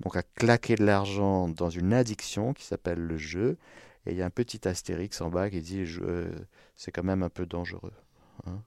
donc 0.00 0.16
à 0.16 0.22
claquer 0.22 0.76
de 0.76 0.84
l'argent 0.84 1.48
dans 1.48 1.70
une 1.70 1.92
addiction 1.92 2.54
qui 2.54 2.64
s'appelle 2.64 3.00
le 3.00 3.18
jeu. 3.18 3.58
Et 4.06 4.12
il 4.12 4.16
y 4.16 4.22
a 4.22 4.26
un 4.26 4.30
petit 4.30 4.66
astérix 4.66 5.20
en 5.20 5.28
bas 5.28 5.50
qui 5.50 5.60
dit 5.60 5.84
euh, 6.00 6.30
c'est 6.74 6.90
quand 6.90 7.04
même 7.04 7.22
un 7.22 7.28
peu 7.28 7.44
dangereux. 7.44 7.92
Hein, 8.46 8.62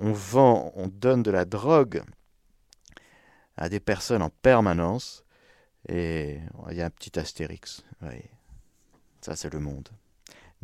on 0.00 0.12
vend, 0.12 0.72
on 0.74 0.88
donne 0.88 1.22
de 1.22 1.30
la 1.30 1.44
drogue 1.44 2.02
à 3.56 3.68
des 3.68 3.80
personnes 3.80 4.22
en 4.22 4.30
permanence 4.30 5.24
et 5.88 6.40
il 6.70 6.76
y 6.76 6.82
a 6.82 6.86
un 6.86 6.90
petit 6.90 7.18
astérix. 7.18 7.84
Ça 9.20 9.36
c'est 9.36 9.52
le 9.52 9.60
monde. 9.60 9.88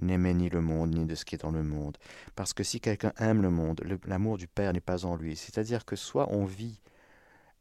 N'aimez 0.03 0.35
ni 0.35 0.51
le 0.51 0.61
monde 0.61 0.95
ni 0.95 1.07
de 1.07 1.15
ce 1.15 1.25
qui 1.25 1.35
est 1.35 1.43
dans 1.43 1.51
le 1.51 1.63
monde. 1.63 1.97
Parce 2.35 2.53
que 2.53 2.63
si 2.63 2.81
quelqu'un 2.81 3.13
aime 3.19 3.43
le 3.43 3.51
monde, 3.51 3.83
l'amour 4.07 4.37
du 4.37 4.47
Père 4.47 4.73
n'est 4.73 4.81
pas 4.81 5.07
en 5.07 5.17
lui. 5.17 5.37
C'est-à-dire 5.37 5.85
que 5.85 5.97
soit 5.97 6.31
on 6.31 6.45
vit 6.45 6.81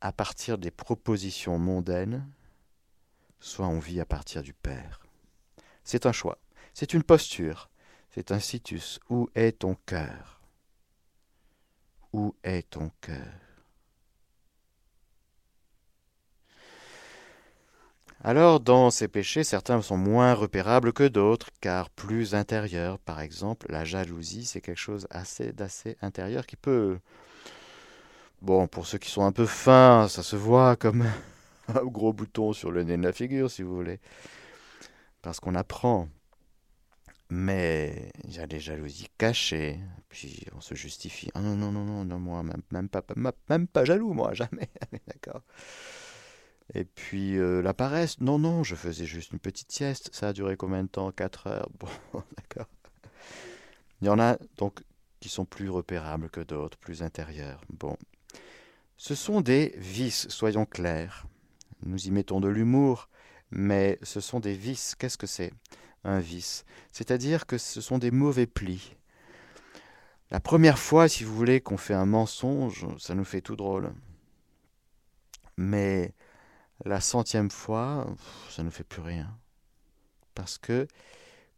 à 0.02 0.12
partir 0.12 0.58
des 0.58 0.72
propositions 0.72 1.58
mondaines, 1.58 2.28
soit 3.40 3.68
on 3.68 3.80
vit 3.80 4.02
à 4.02 4.06
partir 4.06 4.44
du 4.44 4.54
Père. 4.54 5.00
C'est 5.84 6.06
un 6.06 6.12
choix, 6.12 6.38
c'est 6.74 6.94
une 6.94 7.04
posture, 7.04 7.70
c'est 8.10 8.32
un 8.32 8.40
situs. 8.40 9.00
Où 9.10 9.30
est 9.36 9.60
ton 9.60 9.76
cœur? 9.86 10.42
Où 12.12 12.36
est 12.44 12.70
ton 12.70 12.92
cœur? 13.02 13.45
Alors, 18.24 18.60
dans 18.60 18.90
ces 18.90 19.08
péchés, 19.08 19.44
certains 19.44 19.82
sont 19.82 19.98
moins 19.98 20.34
repérables 20.34 20.94
que 20.94 21.08
d'autres, 21.08 21.50
car 21.62 21.90
plus 21.90 22.34
intérieurs. 22.34 22.98
Par 23.00 23.22
exemple, 23.22 23.68
la 23.70 23.86
jalousie, 23.86 24.46
c'est 24.46 24.62
quelque 24.62 24.80
chose 24.80 25.08
assez 25.12 25.52
d'assez 25.54 25.98
intérieur 26.02 26.46
qui 26.46 26.56
peut 26.56 26.98
Bon, 28.42 28.68
pour 28.68 28.86
ceux 28.86 28.98
qui 28.98 29.10
sont 29.10 29.24
un 29.24 29.32
peu 29.32 29.46
fins, 29.46 30.08
ça 30.08 30.22
se 30.22 30.36
voit 30.36 30.76
comme 30.76 31.06
un 31.68 31.84
gros 31.86 32.14
bouton 32.14 32.54
sur 32.54 32.72
le 32.72 32.84
nez 32.84 32.98
de 32.98 33.04
la 33.04 33.14
figure, 33.14 33.50
si 33.50 33.64
vous 33.64 33.76
voulez. 33.76 34.00
Parce 35.22 35.40
qu'on 35.40 35.56
apprend. 35.56 36.10
Mais 37.30 38.12
il 38.24 38.36
y 38.36 38.40
a 38.40 38.46
des 38.46 38.60
jalousies 38.60 39.10
cachées. 39.18 39.80
Puis 40.10 40.46
on 40.56 40.62
se 40.62 40.76
justifie. 40.76 41.32
Ah 41.34 41.42
non, 41.42 41.56
non, 41.56 41.72
non, 41.72 41.84
non, 41.84 42.06
non 42.06 42.20
moi, 42.20 42.44
même, 42.72 42.88
pas, 42.88 43.04
même 43.50 43.68
pas 43.68 43.84
jaloux, 43.84 44.14
moi, 44.14 44.34
jamais. 44.36 44.70
D'accord. 45.08 45.42
Et 46.74 46.86
puis 46.86 47.38
euh, 47.38 47.62
la 47.62 47.74
paresse. 47.74 48.20
Non, 48.20 48.40
non, 48.40 48.64
je 48.64 48.76
faisais 48.76 49.06
juste 49.06 49.32
une 49.32 49.40
petite 49.40 49.72
sieste. 49.72 50.10
Ça 50.14 50.30
a 50.30 50.34
duré 50.34 50.58
combien 50.58 50.84
de 50.84 50.90
temps? 50.90 51.12
4 51.12 51.48
heures. 51.48 51.70
Bon, 51.80 52.24
d'accord. 52.38 52.68
Il 54.02 54.08
y 54.08 54.10
en 54.10 54.20
a 54.20 54.38
donc 54.58 54.82
qui 55.20 55.30
sont 55.30 55.46
plus 55.46 55.70
repérables 55.70 56.30
que 56.30 56.42
d'autres, 56.42 56.78
plus 56.78 57.02
intérieurs. 57.02 57.62
Bon, 57.70 57.98
ce 58.98 59.16
sont 59.16 59.42
des 59.42 59.74
vices, 59.78 60.28
soyons 60.30 60.66
clairs. 60.66 61.26
Nous 61.86 62.08
y 62.08 62.12
mettons 62.12 62.40
de 62.40 62.48
l'humour, 62.48 63.10
mais 63.52 63.98
ce 64.02 64.20
sont 64.20 64.40
des 64.40 64.54
vices. 64.54 64.96
Qu'est-ce 64.96 65.18
que 65.18 65.28
c'est? 65.28 65.54
Un 66.04 66.20
vice 66.20 66.66
C'est-à-dire 66.92 67.48
que 67.48 67.58
ce 67.58 67.82
sont 67.82 67.98
des 67.98 68.12
mauvais 68.12 68.46
plis. 68.46 68.96
La 70.32 70.40
première 70.40 70.80
fois, 70.80 71.08
si 71.08 71.24
vous 71.24 71.36
voulez, 71.36 71.62
qu'on 71.62 71.78
fait 71.78 71.94
un 71.94 72.06
mensonge, 72.06 72.86
ça 72.98 73.16
nous 73.16 73.24
fait 73.24 73.42
tout 73.42 73.56
drôle. 73.56 73.94
Mais 75.58 76.14
la 76.84 77.00
centième 77.00 77.50
fois, 77.50 78.08
ça 78.50 78.64
ne 78.64 78.70
fait 78.70 78.84
plus 78.84 79.02
rien. 79.02 79.38
Parce 80.34 80.58
que, 80.58 80.88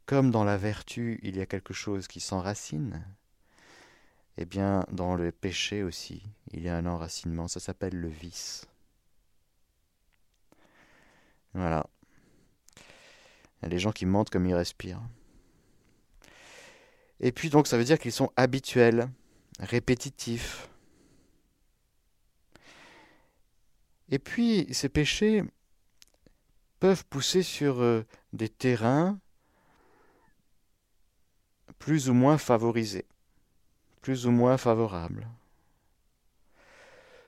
comme 0.05 0.29
dans 0.29 0.43
la 0.43 0.57
vertu, 0.57 1.19
il 1.23 1.35
y 1.35 1.41
a 1.41 1.45
quelque 1.45 1.73
chose 1.73 2.07
qui 2.07 2.19
s'enracine, 2.19 3.03
eh 4.37 4.45
bien, 4.45 4.85
dans 4.91 5.15
le 5.15 5.31
péché 5.31 5.81
aussi, 5.81 6.21
il 6.51 6.61
y 6.61 6.69
a 6.69 6.77
un 6.77 6.85
enracinement. 6.85 7.47
Ça 7.47 7.59
s'appelle 7.59 7.95
le 7.95 8.07
vice. 8.07 8.67
Voilà. 11.53 11.87
Il 13.59 13.63
y 13.63 13.65
a 13.65 13.69
des 13.69 13.79
gens 13.79 13.91
qui 13.91 14.05
mentent 14.05 14.29
comme 14.29 14.45
ils 14.45 14.53
respirent. 14.53 15.01
Et 17.19 17.31
puis 17.31 17.49
donc 17.49 17.65
ça 17.65 17.77
veut 17.77 17.83
dire 17.83 17.97
qu'ils 17.97 18.11
sont 18.11 18.31
habituels, 18.35 19.09
répétitifs. 19.59 20.69
Et 24.09 24.19
puis 24.19 24.67
ces 24.71 24.89
péchés 24.89 25.43
peuvent 26.79 27.05
pousser 27.05 27.43
sur 27.43 27.81
euh, 27.81 28.03
des 28.33 28.49
terrains 28.49 29.19
plus 31.79 32.09
ou 32.09 32.13
moins 32.13 32.37
favorisés, 32.37 33.05
plus 34.01 34.25
ou 34.25 34.31
moins 34.31 34.57
favorables, 34.57 35.27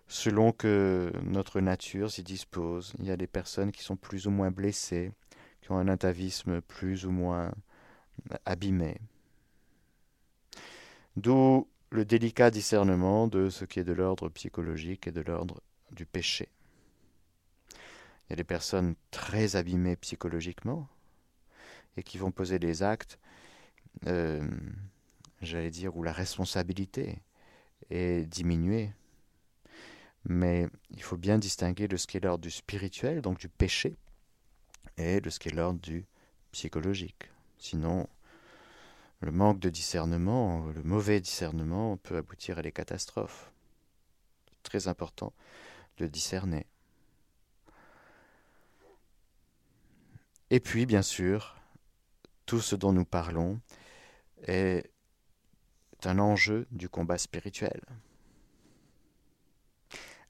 selon 0.07 0.51
que 0.51 1.11
notre 1.23 1.59
nature 1.59 2.11
s'y 2.11 2.23
dispose. 2.23 2.93
Il 2.99 3.05
y 3.05 3.11
a 3.11 3.17
des 3.17 3.27
personnes 3.27 3.71
qui 3.71 3.83
sont 3.83 3.95
plus 3.95 4.27
ou 4.27 4.31
moins 4.31 4.51
blessées, 4.51 5.11
qui 5.61 5.71
ont 5.71 5.77
un 5.77 5.87
atavisme 5.87 6.61
plus 6.61 7.05
ou 7.05 7.11
moins 7.11 7.51
abîmé. 8.45 8.97
D'où 11.15 11.67
le 11.91 12.05
délicat 12.05 12.51
discernement 12.51 13.27
de 13.27 13.49
ce 13.49 13.65
qui 13.65 13.79
est 13.79 13.83
de 13.83 13.93
l'ordre 13.93 14.29
psychologique 14.29 15.07
et 15.07 15.11
de 15.11 15.21
l'ordre 15.21 15.61
du 15.91 16.05
péché. 16.05 16.49
Il 18.29 18.33
y 18.33 18.35
a 18.35 18.35
des 18.35 18.43
personnes 18.43 18.95
très 19.09 19.55
abîmées 19.55 19.95
psychologiquement 19.95 20.87
et 21.97 22.03
qui 22.03 22.19
vont 22.19 22.31
poser 22.31 22.59
des 22.59 22.83
actes, 22.83 23.19
euh, 24.05 24.47
j'allais 25.41 25.71
dire, 25.71 25.97
où 25.97 26.03
la 26.03 26.13
responsabilité 26.13 27.23
est 27.89 28.29
diminuée. 28.29 28.91
Mais 30.25 30.67
il 30.91 31.01
faut 31.01 31.17
bien 31.17 31.39
distinguer 31.39 31.87
de 31.87 31.97
ce 31.97 32.05
qui 32.05 32.17
est 32.17 32.19
l'ordre 32.19 32.43
du 32.43 32.51
spirituel, 32.51 33.21
donc 33.21 33.39
du 33.39 33.49
péché, 33.49 33.95
et 34.97 35.21
de 35.21 35.29
ce 35.31 35.39
qui 35.39 35.49
est 35.49 35.53
l'ordre 35.53 35.79
du 35.79 36.05
psychologique. 36.51 37.31
Sinon, 37.57 38.07
le 39.21 39.31
manque 39.31 39.59
de 39.59 39.69
discernement, 39.69 40.67
le 40.67 40.83
mauvais 40.83 41.19
discernement 41.19 41.97
peut 41.97 42.17
aboutir 42.17 42.59
à 42.59 42.61
des 42.61 42.71
catastrophes. 42.71 43.51
C'est 44.51 44.63
très 44.63 44.87
important 44.87 45.33
de 45.97 46.05
discerner. 46.05 46.67
Et 50.59 50.61
puis, 50.61 50.85
bien 50.85 51.03
sûr, 51.03 51.55
tout 52.45 52.59
ce 52.59 52.75
dont 52.75 52.91
nous 52.91 53.05
parlons 53.05 53.61
est 54.45 54.91
un 56.03 56.19
enjeu 56.19 56.67
du 56.69 56.89
combat 56.89 57.17
spirituel. 57.17 57.79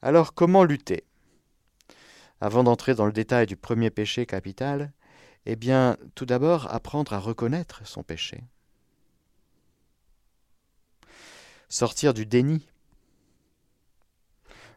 Alors, 0.03 0.35
comment 0.35 0.63
lutter? 0.63 1.03
Avant 2.41 2.63
d'entrer 2.63 2.93
dans 2.93 3.07
le 3.07 3.11
détail 3.11 3.47
du 3.47 3.55
premier 3.55 3.89
péché 3.89 4.27
capital, 4.27 4.93
eh 5.47 5.55
bien, 5.55 5.97
tout 6.13 6.27
d'abord, 6.27 6.71
apprendre 6.71 7.13
à 7.13 7.19
reconnaître 7.19 7.87
son 7.87 8.03
péché 8.03 8.43
sortir 11.69 12.13
du 12.13 12.27
déni. 12.27 12.69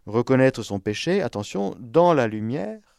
Reconnaître 0.06 0.62
son 0.62 0.80
péché, 0.80 1.20
attention, 1.20 1.76
dans 1.78 2.14
la 2.14 2.26
lumière 2.26 2.96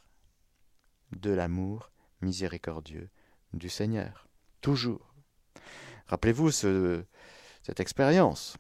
de 1.14 1.32
l'amour 1.32 1.90
miséricordieux 2.24 3.10
du 3.54 3.70
Seigneur. 3.70 4.28
Toujours. 4.62 5.14
Rappelez-vous 6.08 6.52
cette 6.52 7.80
expérience 7.80 8.58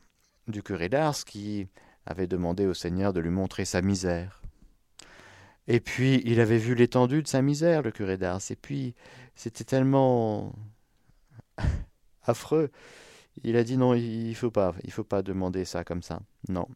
du 0.47 0.61
curé 0.61 0.89
d'Ars 0.89 1.25
qui 1.25 1.67
avait 2.05 2.27
demandé 2.27 2.65
au 2.65 2.73
Seigneur 2.73 3.13
de 3.13 3.19
lui 3.19 3.29
montrer 3.29 3.65
sa 3.65 3.81
misère. 3.81 4.41
Et 5.67 5.79
puis 5.79 6.21
il 6.25 6.39
avait 6.39 6.57
vu 6.57 6.75
l'étendue 6.75 7.23
de 7.23 7.27
sa 7.27 7.41
misère, 7.41 7.81
le 7.81 7.91
curé 7.91 8.17
d'Ars, 8.17 8.41
et 8.49 8.55
puis 8.55 8.95
c'était 9.35 9.63
tellement 9.63 10.53
affreux 12.23 12.69
il 13.41 13.57
a 13.57 13.63
dit 13.63 13.77
non, 13.77 13.93
il 13.93 14.29
ne 14.29 14.33
faut 14.33 14.51
pas, 14.51 14.73
il 14.83 14.91
faut 14.91 15.03
pas 15.03 15.23
demander 15.23 15.65
ça 15.65 15.83
comme 15.83 16.03
ça. 16.03 16.21
Non. 16.49 16.67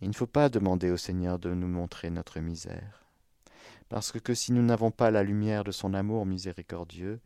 Il 0.00 0.08
ne 0.08 0.14
faut 0.14 0.26
pas 0.26 0.48
demander 0.48 0.90
au 0.90 0.96
Seigneur 0.96 1.38
de 1.38 1.52
nous 1.52 1.68
montrer 1.68 2.10
notre 2.10 2.40
misère. 2.40 3.05
Parce 3.88 4.12
que, 4.12 4.34
si 4.34 4.52
nous 4.52 4.62
n'avons 4.62 4.90
pas 4.90 5.10
la 5.10 5.22
lumière 5.22 5.64
de 5.64 5.70
son 5.70 5.94
amour 5.94 6.26
miséricordieux, 6.26 7.20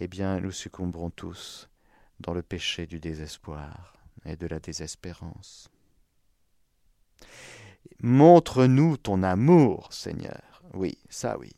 eh 0.00 0.08
bien 0.08 0.40
nous 0.40 0.50
succomberons 0.50 1.10
tous 1.10 1.68
dans 2.20 2.34
le 2.34 2.42
péché 2.42 2.86
du 2.86 3.00
désespoir 3.00 3.94
et 4.24 4.36
de 4.36 4.46
la 4.46 4.58
désespérance. 4.58 5.70
Montre-nous 8.00 8.96
ton 8.96 9.22
amour, 9.22 9.92
Seigneur. 9.92 10.62
Oui, 10.74 10.98
ça 11.08 11.38
oui. 11.38 11.52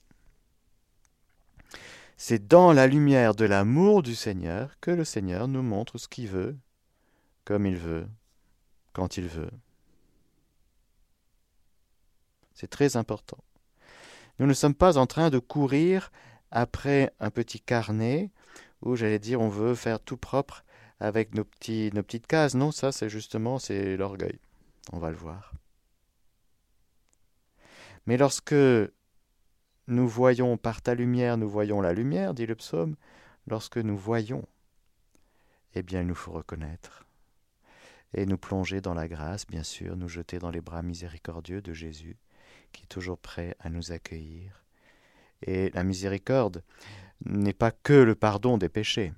C'est 2.17 2.49
dans 2.49 2.73
la 2.73 2.87
lumière 2.87 3.35
de 3.35 3.45
l'amour 3.45 4.03
du 4.03 4.15
Seigneur 4.15 4.79
que 4.81 4.91
le 4.91 5.05
Seigneur 5.05 5.49
nous 5.49 5.63
montre 5.63 5.99
ce 5.99 6.09
qu'il 6.09 6.29
veut, 6.29 6.57
comme 7.45 7.65
il 7.65 7.77
veut, 7.77 8.09
quand 8.93 9.17
il 9.17 9.29
veut. 9.29 9.51
C'est 12.55 12.69
très 12.69 12.97
important. 12.97 13.39
Nous 14.39 14.47
ne 14.47 14.53
sommes 14.53 14.75
pas 14.75 14.99
en 14.99 15.07
train 15.07 15.31
de 15.31 15.39
courir 15.39 16.11
après 16.51 17.13
un 17.21 17.31
petit 17.31 17.61
carnet 17.61 18.31
où 18.83 18.97
j'allais 18.97 19.19
dire 19.19 19.41
on 19.41 19.49
veut 19.49 19.75
faire 19.75 20.01
tout 20.01 20.17
propre 20.17 20.65
avec 21.01 21.35
nos, 21.35 21.43
nos 21.43 22.03
petites 22.03 22.27
cases. 22.27 22.55
Non, 22.55 22.71
ça 22.71 22.93
c'est 22.93 23.09
justement 23.09 23.59
c'est 23.59 23.97
l'orgueil. 23.97 24.39
On 24.93 24.99
va 24.99 25.11
le 25.11 25.17
voir. 25.17 25.53
Mais 28.07 28.17
lorsque 28.17 28.55
nous 29.87 30.09
voyons 30.09 30.57
par 30.57 30.83
ta 30.83 30.95
lumière, 30.95 31.37
nous 31.37 31.49
voyons 31.49 31.81
la 31.81 31.93
lumière, 31.93 32.35
dit 32.35 32.47
le 32.47 32.55
psaume. 32.55 32.97
Lorsque 33.47 33.79
nous 33.79 33.97
voyons, 33.97 34.47
eh 35.75 35.83
bien 35.83 36.03
il 36.03 36.07
nous 36.07 36.15
faut 36.15 36.33
reconnaître 36.33 37.07
et 38.15 38.27
nous 38.27 38.39
plonger 38.39 38.81
dans 38.81 38.95
la 38.95 39.09
grâce, 39.09 39.47
bien 39.47 39.63
sûr, 39.63 39.97
nous 39.97 40.09
jeter 40.09 40.39
dans 40.39 40.51
les 40.51 40.61
bras 40.61 40.83
miséricordieux 40.83 41.61
de 41.61 41.73
Jésus, 41.73 42.17
qui 42.73 42.85
est 42.85 42.89
toujours 42.89 43.19
prêt 43.19 43.57
à 43.61 43.71
nous 43.71 43.93
accueillir. 43.93 44.65
Et 45.43 45.71
la 45.71 45.85
miséricorde 45.85 46.63
n'est 47.25 47.53
pas 47.53 47.71
que 47.71 47.93
le 47.93 48.15
pardon 48.15 48.59
des 48.59 48.69
péchés. 48.69 49.13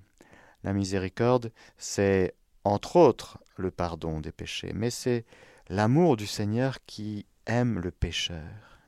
La 0.65 0.73
miséricorde, 0.73 1.53
c'est 1.79 2.35
entre 2.65 2.97
autres 2.97 3.39
le 3.57 3.71
pardon 3.71 4.21
des 4.21 4.33
péchés, 4.33 4.73
mais 4.75 4.91
c'est 4.91 5.25
l'amour 5.69 6.17
du 6.17 6.27
Seigneur 6.27 6.85
qui 6.87 7.27
aime 7.47 7.79
le 7.79 7.91
pécheur. 7.91 8.79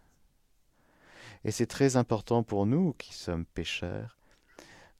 Et 1.44 1.51
c'est 1.51 1.66
très 1.66 1.96
important 1.96 2.42
pour 2.42 2.66
nous 2.66 2.92
qui 2.94 3.14
sommes 3.14 3.44
pécheurs 3.44 4.18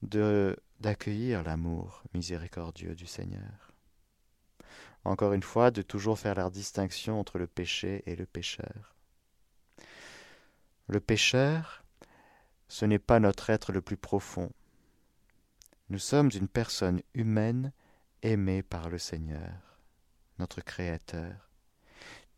de 0.01 0.57
d'accueillir 0.79 1.43
l'amour 1.43 2.03
miséricordieux 2.13 2.93
du 2.93 3.05
Seigneur. 3.05 3.71
Encore 5.05 5.31
une 5.31 5.43
fois, 5.43 5.71
de 5.71 5.81
toujours 5.81 6.19
faire 6.19 6.35
la 6.35 6.49
distinction 6.49 7.19
entre 7.19 7.37
le 7.37 7.47
péché 7.47 8.03
et 8.05 8.17
le 8.17 8.25
pécheur. 8.25 8.92
Le 10.87 10.99
pécheur, 10.99 11.83
ce 12.67 12.85
n'est 12.85 12.99
pas 12.99 13.19
notre 13.19 13.49
être 13.49 13.71
le 13.71 13.81
plus 13.81 13.97
profond. 13.97 14.51
Nous 15.89 15.99
sommes 15.99 16.29
une 16.33 16.47
personne 16.47 17.01
humaine 17.13 17.71
aimée 18.21 18.63
par 18.63 18.89
le 18.89 18.97
Seigneur, 18.97 19.77
notre 20.39 20.61
Créateur, 20.61 21.49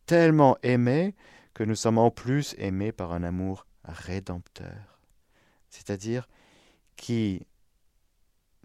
tellement 0.06 0.58
aimée 0.62 1.16
que 1.54 1.64
nous 1.64 1.76
sommes 1.76 1.98
en 1.98 2.12
plus 2.12 2.54
aimés 2.58 2.92
par 2.92 3.14
un 3.14 3.24
amour 3.24 3.66
rédempteur, 3.84 5.00
c'est-à-dire 5.70 6.28
qui 6.96 7.48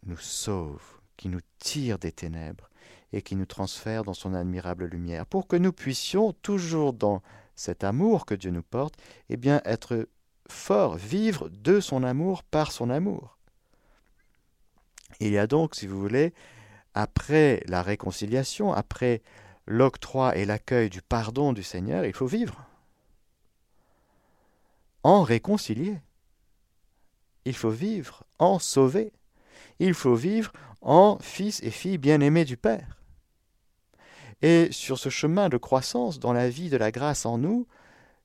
nous 0.04 0.16
sauve, 0.16 0.82
qui 1.16 1.28
nous 1.28 1.40
tire 1.58 1.98
des 1.98 2.12
ténèbres 2.12 2.68
et 3.12 3.22
qui 3.22 3.36
nous 3.36 3.46
transfère 3.46 4.02
dans 4.02 4.14
son 4.14 4.34
admirable 4.34 4.86
lumière, 4.86 5.26
pour 5.26 5.46
que 5.46 5.56
nous 5.56 5.72
puissions, 5.72 6.32
toujours 6.32 6.92
dans 6.92 7.22
cet 7.60 7.84
amour 7.84 8.24
que 8.24 8.34
Dieu 8.34 8.50
nous 8.50 8.62
porte, 8.62 8.94
eh 9.28 9.36
bien 9.36 9.60
être 9.66 10.08
forts, 10.48 10.96
vivre 10.96 11.50
de 11.50 11.78
son 11.80 12.02
amour 12.04 12.42
par 12.42 12.72
son 12.72 12.88
amour. 12.88 13.36
Il 15.20 15.30
y 15.30 15.36
a 15.36 15.46
donc, 15.46 15.74
si 15.74 15.86
vous 15.86 16.00
voulez, 16.00 16.32
après 16.94 17.62
la 17.66 17.82
réconciliation, 17.82 18.72
après 18.72 19.20
l'octroi 19.66 20.36
et 20.36 20.46
l'accueil 20.46 20.88
du 20.88 21.02
pardon 21.02 21.52
du 21.52 21.62
Seigneur, 21.62 22.06
il 22.06 22.14
faut 22.14 22.26
vivre 22.26 22.64
en 25.02 25.22
réconcilier. 25.22 25.98
Il 27.44 27.54
faut 27.54 27.68
vivre 27.68 28.24
en 28.38 28.58
sauver. 28.58 29.12
Il 29.78 29.92
faut 29.92 30.14
vivre 30.14 30.50
en 30.80 31.18
fils 31.20 31.62
et 31.62 31.70
filles 31.70 31.98
bien-aimés 31.98 32.46
du 32.46 32.56
Père. 32.56 32.99
Et 34.42 34.68
sur 34.72 34.98
ce 34.98 35.08
chemin 35.08 35.48
de 35.48 35.56
croissance 35.56 36.18
dans 36.18 36.32
la 36.32 36.48
vie 36.48 36.70
de 36.70 36.76
la 36.76 36.90
grâce 36.90 37.26
en 37.26 37.38
nous, 37.38 37.66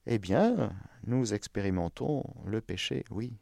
eh 0.06 0.18
bien, 0.18 0.72
nous 1.06 1.34
expérimentons 1.34 2.24
le 2.46 2.62
péché, 2.62 3.04
oui. 3.10 3.34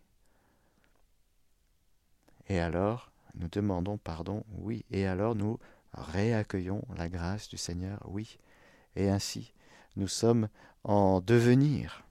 Et 2.48 2.60
alors, 2.60 3.12
nous 3.36 3.48
demandons 3.48 3.98
pardon, 3.98 4.44
oui. 4.50 4.86
Et 4.92 5.06
alors, 5.06 5.36
nous 5.36 5.60
réaccueillons 5.94 6.84
la 6.96 7.10
grâce 7.10 7.48
du 7.50 7.58
Seigneur, 7.58 8.00
oui. 8.06 8.38
Et 8.96 9.10
ainsi, 9.10 9.54
nous 9.96 10.08
sommes 10.08 10.50
en 10.84 11.22
devenir. 11.22 12.04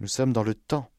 Nous 0.00 0.08
sommes 0.08 0.32
dans 0.32 0.44
le 0.44 0.54
temps. 0.54 0.90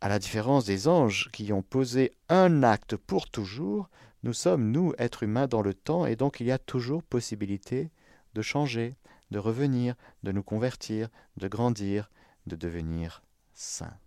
À 0.00 0.08
la 0.08 0.18
différence 0.18 0.64
des 0.64 0.88
anges 0.88 1.30
qui 1.32 1.52
ont 1.52 1.62
posé 1.62 2.12
un 2.28 2.62
acte 2.62 2.96
pour 2.96 3.30
toujours, 3.30 3.88
nous 4.22 4.32
sommes, 4.32 4.70
nous, 4.70 4.92
êtres 4.98 5.24
humains, 5.24 5.48
dans 5.48 5.62
le 5.62 5.74
temps, 5.74 6.06
et 6.06 6.14
donc 6.16 6.40
il 6.40 6.46
y 6.46 6.52
a 6.52 6.58
toujours 6.58 7.02
possibilité 7.02 7.90
de 8.34 8.42
changer, 8.42 8.96
de 9.30 9.38
revenir, 9.38 9.94
de 10.22 10.30
nous 10.30 10.42
convertir, 10.42 11.08
de 11.36 11.48
grandir, 11.48 12.10
de 12.46 12.54
devenir 12.54 13.22
saints. 13.52 13.98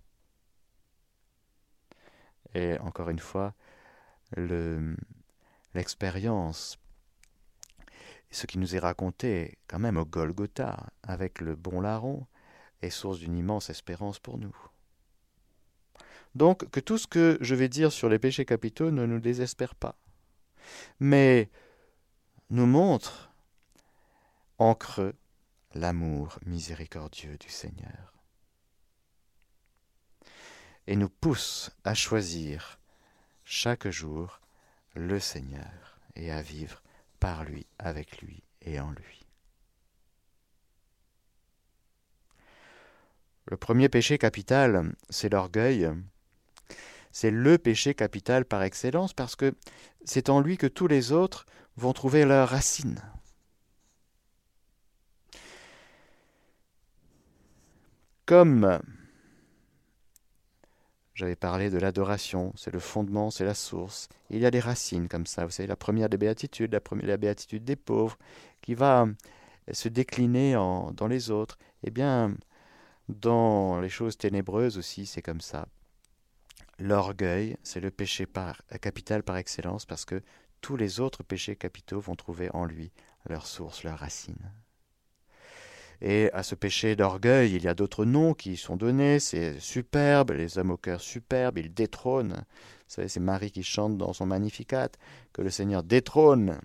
Et 2.54 2.80
encore 2.80 3.10
une 3.10 3.20
fois, 3.20 3.54
l'expérience, 5.74 6.78
ce 8.32 8.48
qui 8.48 8.58
nous 8.58 8.76
est 8.76 8.80
raconté 8.80 9.58
quand 9.68 9.80
même 9.80 9.98
au 9.98 10.06
Golgotha 10.06 10.88
avec 11.04 11.42
le 11.42 11.56
bon 11.56 11.82
larron, 11.82 12.26
est 12.82 12.90
source 12.90 13.20
d'une 13.20 13.38
immense 13.38 13.70
espérance 13.70 14.20
pour 14.20 14.38
nous. 14.38 14.56
Donc 16.36 16.70
que 16.70 16.80
tout 16.80 16.98
ce 16.98 17.08
que 17.08 17.38
je 17.42 17.56
vais 17.56 17.70
dire 17.70 17.92
sur 17.92 18.10
les 18.10 18.20
péchés 18.20 18.46
capitaux 18.46 18.92
ne 18.92 19.06
nous 19.06 19.20
désespère 19.20 19.76
pas, 19.76 19.98
mais 21.00 21.50
nous 22.50 22.66
montre 22.66 23.32
en 24.58 24.76
creux 24.76 25.16
l'amour 25.74 26.40
miséricordieux 26.46 27.38
du 27.38 27.50
Seigneur 27.50 28.14
et 30.88 30.96
nous 30.96 31.10
pousse 31.10 31.72
à 31.84 31.94
choisir 31.94 32.80
chaque 33.44 33.90
jour 33.90 34.40
le 34.94 35.20
Seigneur 35.20 36.00
et 36.16 36.32
à 36.32 36.42
vivre 36.42 36.82
par 37.20 37.44
lui, 37.44 37.66
avec 37.80 38.22
lui 38.22 38.44
et 38.62 38.80
en 38.80 38.92
lui. 38.92 39.26
Le 43.46 43.58
premier 43.58 43.90
péché 43.90 44.18
capital, 44.18 44.96
c'est 45.10 45.30
l'orgueil. 45.30 45.90
C'est 47.18 47.32
le 47.32 47.58
péché 47.58 47.94
capital 47.94 48.44
par 48.44 48.62
excellence 48.62 49.14
parce 49.14 49.38
que 49.38 49.54
c'est 50.04 50.30
en 50.30 50.42
lui 50.42 50.58
que 50.58 50.68
tous 50.68 50.88
les 50.88 51.14
autres 51.14 51.46
vont 51.78 51.94
trouver 51.94 52.26
leur 52.26 52.50
racine. 52.50 53.02
Comme 58.26 58.82
j'avais 61.14 61.38
parlé 61.38 61.70
de 61.70 61.78
l'adoration, 61.78 62.52
c'est 62.58 62.74
le 62.74 62.80
fondement, 62.80 63.32
c'est 63.32 63.46
la 63.46 63.54
source. 63.54 64.10
Il 64.30 64.42
y 64.42 64.46
a 64.46 64.52
des 64.52 64.60
racines 64.60 65.08
comme 65.08 65.26
ça. 65.26 65.46
Vous 65.46 65.52
savez, 65.52 65.68
la 65.68 65.78
première 65.78 66.10
des 66.10 66.18
béatitudes, 66.18 66.74
la, 66.74 66.82
première, 66.82 67.08
la 67.08 67.16
béatitude 67.16 67.64
des 67.64 67.78
pauvres, 67.78 68.18
qui 68.60 68.76
va 68.76 69.08
se 69.72 69.88
décliner 69.88 70.56
dans 70.56 71.08
les 71.08 71.32
autres. 71.32 71.58
Eh 71.84 71.92
bien, 71.92 72.36
dans 73.08 73.80
les 73.80 73.88
choses 73.88 74.18
ténébreuses 74.18 74.78
aussi, 74.78 75.06
c'est 75.06 75.22
comme 75.22 75.40
ça. 75.40 75.66
L'orgueil, 76.80 77.58
c'est 77.64 77.80
le 77.80 77.92
péché 77.92 78.26
par, 78.26 78.62
capital 78.82 79.24
par 79.24 79.38
excellence 79.38 79.86
parce 79.86 80.06
que 80.06 80.22
tous 80.62 80.76
les 80.76 81.00
autres 81.00 81.24
péchés 81.24 81.56
capitaux 81.56 82.00
vont 82.00 82.16
trouver 82.16 82.50
en 82.54 82.66
lui 82.66 82.92
leur 83.30 83.48
source, 83.48 83.84
leur 83.84 84.00
racine. 84.00 84.52
Et 86.02 86.30
à 86.34 86.44
ce 86.44 86.56
péché 86.56 86.96
d'orgueil, 86.96 87.56
il 87.56 87.64
y 87.64 87.68
a 87.68 87.74
d'autres 87.74 88.04
noms 88.04 88.34
qui 88.34 88.58
sont 88.58 88.76
donnés. 88.76 89.20
C'est 89.20 89.60
superbe, 89.60 90.32
les 90.32 90.58
hommes 90.58 90.72
au 90.72 90.78
cœur 90.78 91.00
superbe, 91.00 91.58
ils 91.58 91.74
détrônent. 91.74 92.34
Vous 92.34 92.94
savez, 92.96 93.08
c'est 93.08 93.20
Marie 93.20 93.52
qui 93.52 93.64
chante 93.64 93.98
dans 93.98 94.14
son 94.14 94.26
Magnificat 94.26 94.90
que 95.34 95.42
le 95.42 95.50
Seigneur 95.50 95.84
détrône 95.84 96.60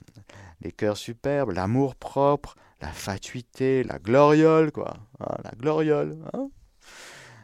les 0.61 0.73
cœurs 0.73 0.97
superbes, 0.97 1.51
l'amour 1.51 1.95
propre, 1.95 2.57
la 2.81 2.89
fatuité, 2.89 3.85
la 3.85 3.99
gloriole, 3.99 4.73
quoi. 4.73 4.97
Hein, 5.21 5.37
la 5.45 5.53
gloriole, 5.53 6.19
hein. 6.33 6.51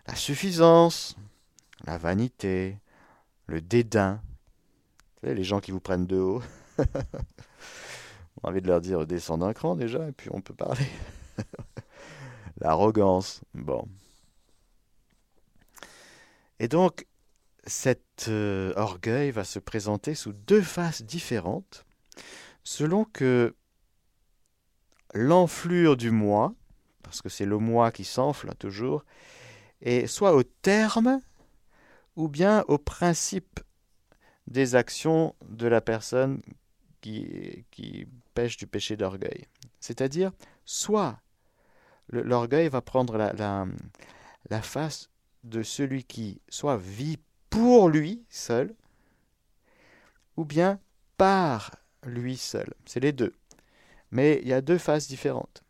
la 0.07 0.15
suffisance, 0.15 1.17
la 1.87 1.99
vanité, 1.99 2.79
le 3.47 3.61
dédain. 3.61 4.21
Vous 5.23 5.33
les 5.33 5.45
gens 5.45 5.61
qui 5.61 5.71
vous 5.71 5.81
prennent 5.81 6.07
de 6.07 6.19
haut. 6.19 6.43
on 6.79 6.83
a 8.45 8.51
envie 8.51 8.61
de 8.61 8.67
leur 8.67 8.81
dire 8.81 9.07
descends 9.07 9.39
d'un 9.39 9.53
cran 9.53 9.77
déjà, 9.77 10.09
et 10.09 10.13
puis 10.13 10.29
on 10.33 10.41
peut 10.41 10.55
parler. 10.55 10.87
L'arrogance. 12.61 13.43
Bon. 13.55 13.89
Et 16.59 16.69
donc, 16.69 17.07
cet 17.67 18.27
euh, 18.29 18.73
orgueil 18.77 19.31
va 19.31 19.45
se 19.45 19.59
présenter 19.59 20.15
sous 20.15 20.33
deux 20.33 20.63
faces 20.63 21.03
différentes, 21.03 21.85
selon 22.65 23.05
que 23.05 23.55
l'enflure 25.15 25.97
du 25.97 26.11
moi, 26.11 26.55
parce 27.03 27.23
que 27.23 27.29
c'est 27.29 27.47
le 27.47 27.59
moi 27.59 27.93
qui 27.93 28.05
s'enfle 28.05 28.55
toujours, 28.55 29.05
est 29.83 30.07
soit 30.07 30.35
au 30.35 30.43
terme 30.43 31.21
ou 32.17 32.29
bien 32.29 32.65
au 32.69 32.79
principe 32.79 33.61
des 34.47 34.75
actions 34.75 35.35
de 35.49 35.67
la 35.67 35.81
personne 35.81 36.41
qui, 37.01 38.09
pêche 38.35 38.57
du 38.57 38.67
péché 38.67 38.97
d'orgueil. 38.97 39.47
C'est-à-dire, 39.81 40.33
soit 40.65 41.21
l'orgueil 42.09 42.69
va 42.69 42.83
prendre 42.83 43.17
la, 43.17 43.33
la, 44.51 44.63
face 44.63 45.09
de 45.45 45.63
celui 45.63 46.05
qui 46.05 46.41
soit 46.49 46.77
vit 46.77 47.19
pour 47.49 47.89
lui 47.89 48.25
seul, 48.29 48.75
ou 50.37 50.45
bien 50.45 50.81
par 51.17 51.77
lui 52.05 52.37
seul. 52.37 52.75
C'est 52.85 53.01
les 53.01 53.13
deux. 53.13 53.33
Mais 54.11 54.41
il 54.43 54.49
y 54.49 54.53
a 54.53 54.61
deux 54.61 54.79
faces 54.79 55.09
différentes. 55.09 55.63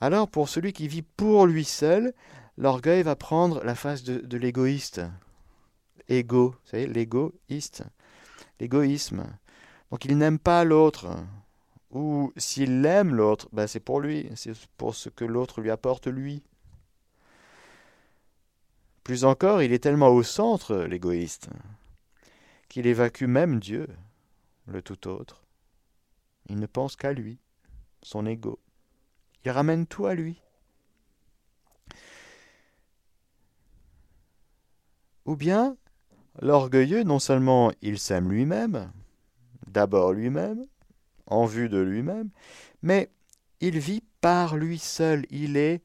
Alors 0.00 0.28
pour 0.28 0.48
celui 0.48 0.72
qui 0.72 0.88
vit 0.88 1.02
pour 1.02 1.46
lui 1.46 1.64
seul, 1.64 2.14
l'orgueil 2.58 3.02
va 3.02 3.16
prendre 3.16 3.62
la 3.64 3.74
face 3.74 4.02
de, 4.02 4.36
l'égoïste. 4.36 5.00
Égo, 6.08 6.50
vous 6.50 6.68
savez, 6.70 6.86
l'égoïste. 6.86 7.84
L'égoïsme. 8.60 9.24
Donc 9.90 10.04
il 10.04 10.18
n'aime 10.18 10.38
pas 10.38 10.64
l'autre 10.64 11.08
ou 11.90 12.32
s'il 12.36 12.84
aime 12.84 13.14
l'autre, 13.14 13.48
ben 13.52 13.66
c'est 13.66 13.80
pour 13.80 14.00
lui, 14.00 14.30
c'est 14.34 14.52
pour 14.76 14.94
ce 14.94 15.08
que 15.08 15.24
l'autre 15.24 15.60
lui 15.60 15.70
apporte 15.70 16.06
lui. 16.06 16.42
Plus 19.04 19.24
encore, 19.24 19.62
il 19.62 19.72
est 19.72 19.82
tellement 19.82 20.10
au 20.10 20.22
centre, 20.22 20.76
l'égoïste, 20.76 21.48
qu'il 22.68 22.86
évacue 22.86 23.24
même 23.24 23.58
Dieu, 23.58 23.88
le 24.66 24.82
tout 24.82 25.08
autre. 25.08 25.44
Il 26.50 26.58
ne 26.58 26.66
pense 26.66 26.94
qu'à 26.94 27.12
lui, 27.12 27.38
son 28.02 28.26
ego. 28.26 28.58
Il 29.44 29.50
ramène 29.50 29.86
tout 29.86 30.04
à 30.04 30.14
lui. 30.14 30.42
Ou 35.28 35.36
bien, 35.36 35.76
l'orgueilleux, 36.40 37.02
non 37.02 37.18
seulement 37.18 37.70
il 37.82 37.98
s'aime 37.98 38.32
lui-même, 38.32 38.90
d'abord 39.66 40.14
lui-même, 40.14 40.64
en 41.26 41.44
vue 41.44 41.68
de 41.68 41.76
lui-même, 41.76 42.30
mais 42.80 43.10
il 43.60 43.78
vit 43.78 44.02
par 44.22 44.56
lui 44.56 44.78
seul, 44.78 45.26
il 45.28 45.58
est 45.58 45.82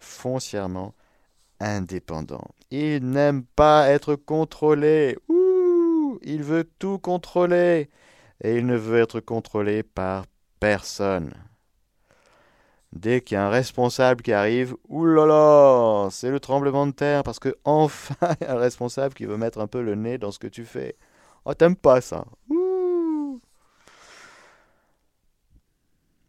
foncièrement 0.00 0.94
indépendant. 1.60 2.46
Il 2.70 3.10
n'aime 3.10 3.44
pas 3.44 3.90
être 3.90 4.14
contrôlé. 4.14 5.18
Ouh, 5.28 6.18
il 6.22 6.42
veut 6.42 6.64
tout 6.78 6.98
contrôler. 6.98 7.90
Et 8.42 8.56
il 8.56 8.64
ne 8.64 8.76
veut 8.76 9.00
être 9.00 9.20
contrôlé 9.20 9.82
par 9.82 10.24
personne. 10.60 11.34
Dès 12.92 13.20
qu'il 13.20 13.34
y 13.34 13.38
a 13.38 13.46
un 13.46 13.50
responsable 13.50 14.22
qui 14.22 14.32
arrive, 14.32 14.74
oulala, 14.88 16.08
c'est 16.10 16.30
le 16.30 16.40
tremblement 16.40 16.86
de 16.86 16.92
terre 16.92 17.22
parce 17.22 17.38
que 17.38 17.56
enfin 17.64 18.34
il 18.40 18.44
y 18.44 18.46
a 18.46 18.54
un 18.54 18.58
responsable 18.58 19.14
qui 19.14 19.26
veut 19.26 19.36
mettre 19.36 19.60
un 19.60 19.66
peu 19.66 19.82
le 19.82 19.94
nez 19.94 20.18
dans 20.18 20.30
ce 20.32 20.38
que 20.38 20.46
tu 20.46 20.64
fais. 20.64 20.96
Oh, 21.44 21.54
t'aimes 21.54 21.76
pas 21.76 22.00
ça. 22.00 22.24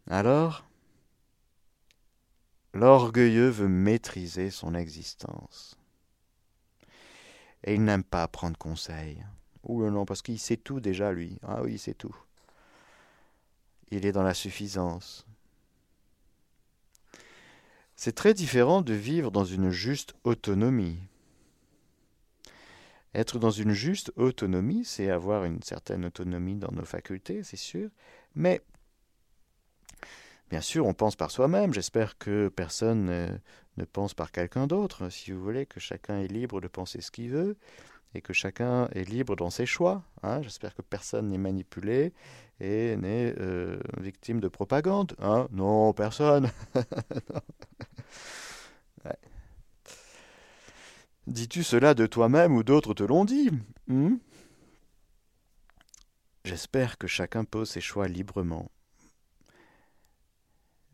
Alors, 0.06 0.64
l'orgueilleux 2.74 3.48
veut 3.48 3.68
maîtriser 3.68 4.50
son 4.50 4.74
existence. 4.74 5.76
Et 7.64 7.74
il 7.74 7.84
n'aime 7.84 8.04
pas 8.04 8.26
prendre 8.28 8.58
conseil. 8.58 9.24
Ou 9.62 9.84
non, 9.88 10.04
parce 10.04 10.22
qu'il 10.22 10.38
sait 10.38 10.56
tout 10.56 10.80
déjà, 10.80 11.12
lui. 11.12 11.38
Ah 11.42 11.62
oui, 11.62 11.74
il 11.74 11.78
sait 11.78 11.94
tout. 11.94 12.16
Il 13.90 14.06
est 14.06 14.12
dans 14.12 14.22
la 14.22 14.34
suffisance. 14.34 15.26
C'est 18.02 18.14
très 18.14 18.32
différent 18.32 18.80
de 18.80 18.94
vivre 18.94 19.30
dans 19.30 19.44
une 19.44 19.68
juste 19.68 20.14
autonomie. 20.24 20.96
Être 23.14 23.38
dans 23.38 23.50
une 23.50 23.72
juste 23.72 24.10
autonomie, 24.16 24.86
c'est 24.86 25.10
avoir 25.10 25.44
une 25.44 25.62
certaine 25.62 26.06
autonomie 26.06 26.56
dans 26.56 26.72
nos 26.72 26.86
facultés, 26.86 27.42
c'est 27.42 27.58
sûr, 27.58 27.90
mais 28.34 28.62
bien 30.48 30.62
sûr, 30.62 30.86
on 30.86 30.94
pense 30.94 31.14
par 31.14 31.30
soi-même. 31.30 31.74
J'espère 31.74 32.16
que 32.16 32.48
personne 32.48 33.38
ne 33.76 33.84
pense 33.84 34.14
par 34.14 34.32
quelqu'un 34.32 34.66
d'autre. 34.66 35.10
Si 35.10 35.30
vous 35.30 35.42
voulez, 35.42 35.66
que 35.66 35.78
chacun 35.78 36.20
est 36.20 36.28
libre 36.28 36.62
de 36.62 36.68
penser 36.68 37.02
ce 37.02 37.10
qu'il 37.10 37.28
veut 37.28 37.58
et 38.14 38.22
que 38.22 38.32
chacun 38.32 38.88
est 38.92 39.04
libre 39.04 39.36
dans 39.36 39.50
ses 39.50 39.66
choix. 39.66 40.02
Hein. 40.22 40.40
J'espère 40.40 40.74
que 40.74 40.80
personne 40.80 41.28
n'est 41.28 41.38
manipulé 41.38 42.14
et 42.60 42.96
n'est 42.96 43.34
euh, 43.38 43.78
victime 43.98 44.40
de 44.40 44.48
propagande. 44.48 45.14
Hein. 45.20 45.48
Non, 45.52 45.92
personne. 45.92 46.50
Dis-tu 51.30 51.62
cela 51.62 51.94
de 51.94 52.06
toi-même 52.06 52.56
ou 52.56 52.64
d'autres 52.64 52.92
te 52.92 53.04
l'ont 53.04 53.24
dit 53.24 53.50
hmm? 53.86 54.16
J'espère 56.44 56.98
que 56.98 57.06
chacun 57.06 57.44
pose 57.44 57.70
ses 57.70 57.80
choix 57.80 58.08
librement. 58.08 58.68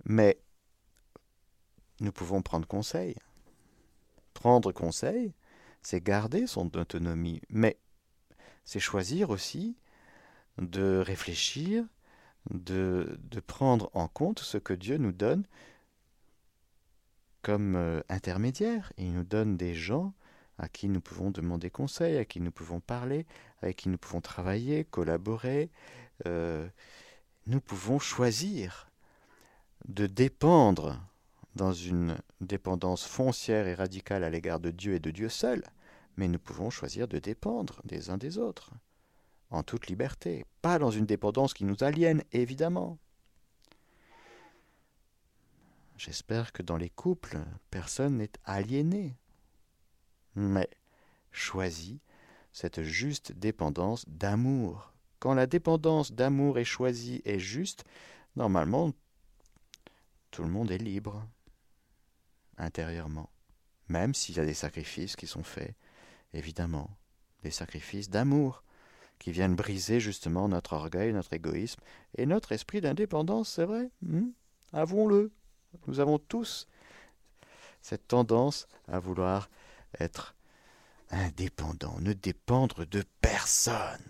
Mais 0.04 0.38
nous 2.00 2.12
pouvons 2.12 2.42
prendre 2.42 2.68
conseil. 2.68 3.16
Prendre 4.34 4.72
conseil, 4.72 5.32
c'est 5.80 6.02
garder 6.02 6.46
son 6.46 6.70
autonomie, 6.76 7.40
mais 7.48 7.78
c'est 8.64 8.80
choisir 8.80 9.30
aussi 9.30 9.76
de 10.58 10.98
réfléchir, 10.98 11.86
de, 12.50 13.18
de, 13.22 13.40
prendre 13.40 13.90
en 13.94 14.08
compte 14.08 14.40
ce 14.40 14.58
que 14.58 14.74
Dieu 14.74 14.98
nous 14.98 15.12
donne 15.12 15.46
comme 17.46 17.76
euh, 17.76 18.00
intermédiaire. 18.08 18.92
Il 18.98 19.12
nous 19.12 19.22
donne 19.22 19.56
des 19.56 19.72
gens 19.72 20.12
à 20.58 20.68
qui 20.68 20.88
nous 20.88 21.00
pouvons 21.00 21.30
demander 21.30 21.70
conseil, 21.70 22.16
à 22.16 22.24
qui 22.24 22.40
nous 22.40 22.50
pouvons 22.50 22.80
parler, 22.80 23.24
avec 23.62 23.76
qui 23.76 23.88
nous 23.88 23.98
pouvons 23.98 24.20
travailler, 24.20 24.82
collaborer. 24.82 25.70
Euh, 26.26 26.66
nous 27.46 27.60
pouvons 27.60 28.00
choisir 28.00 28.90
de 29.86 30.08
dépendre 30.08 31.00
dans 31.54 31.72
une 31.72 32.18
dépendance 32.40 33.04
foncière 33.06 33.68
et 33.68 33.74
radicale 33.74 34.24
à 34.24 34.30
l'égard 34.30 34.58
de 34.58 34.72
Dieu 34.72 34.94
et 34.94 35.00
de 35.00 35.12
Dieu 35.12 35.28
seul, 35.28 35.62
mais 36.16 36.26
nous 36.26 36.40
pouvons 36.40 36.70
choisir 36.70 37.06
de 37.06 37.20
dépendre 37.20 37.80
des 37.84 38.10
uns 38.10 38.18
des 38.18 38.38
autres, 38.38 38.72
en 39.50 39.62
toute 39.62 39.86
liberté, 39.86 40.44
pas 40.62 40.80
dans 40.80 40.90
une 40.90 41.06
dépendance 41.06 41.54
qui 41.54 41.64
nous 41.64 41.84
aliène, 41.84 42.24
évidemment. 42.32 42.98
J'espère 45.96 46.52
que 46.52 46.62
dans 46.62 46.76
les 46.76 46.90
couples, 46.90 47.38
personne 47.70 48.18
n'est 48.18 48.32
aliéné 48.44 49.16
mais 50.36 50.68
choisis 51.32 51.98
cette 52.52 52.82
juste 52.82 53.32
dépendance 53.32 54.08
d'amour. 54.08 54.92
Quand 55.18 55.34
la 55.34 55.46
dépendance 55.46 56.12
d'amour 56.12 56.58
est 56.58 56.64
choisie 56.64 57.22
et 57.24 57.38
juste, 57.38 57.84
normalement, 58.36 58.92
tout 60.30 60.42
le 60.42 60.50
monde 60.50 60.70
est 60.70 60.78
libre, 60.78 61.26
intérieurement, 62.58 63.30
même 63.88 64.14
s'il 64.14 64.36
y 64.36 64.40
a 64.40 64.44
des 64.44 64.54
sacrifices 64.54 65.16
qui 65.16 65.26
sont 65.26 65.42
faits, 65.42 65.74
évidemment, 66.32 66.90
des 67.42 67.50
sacrifices 67.50 68.10
d'amour 68.10 68.62
qui 69.18 69.32
viennent 69.32 69.56
briser 69.56 70.00
justement 70.00 70.48
notre 70.48 70.74
orgueil, 70.74 71.12
notre 71.12 71.32
égoïsme 71.32 71.80
et 72.16 72.26
notre 72.26 72.52
esprit 72.52 72.82
d'indépendance, 72.82 73.48
c'est 73.48 73.64
vrai. 73.64 73.90
Hmm? 74.02 74.28
Avouons-le. 74.72 75.32
Nous 75.86 76.00
avons 76.00 76.18
tous 76.18 76.66
cette 77.82 78.08
tendance 78.08 78.66
à 78.88 78.98
vouloir 78.98 79.48
être 80.00 80.34
indépendant, 81.10 81.96
ne 82.00 82.12
dépendre 82.12 82.86
de 82.86 83.02
personne. 83.20 84.00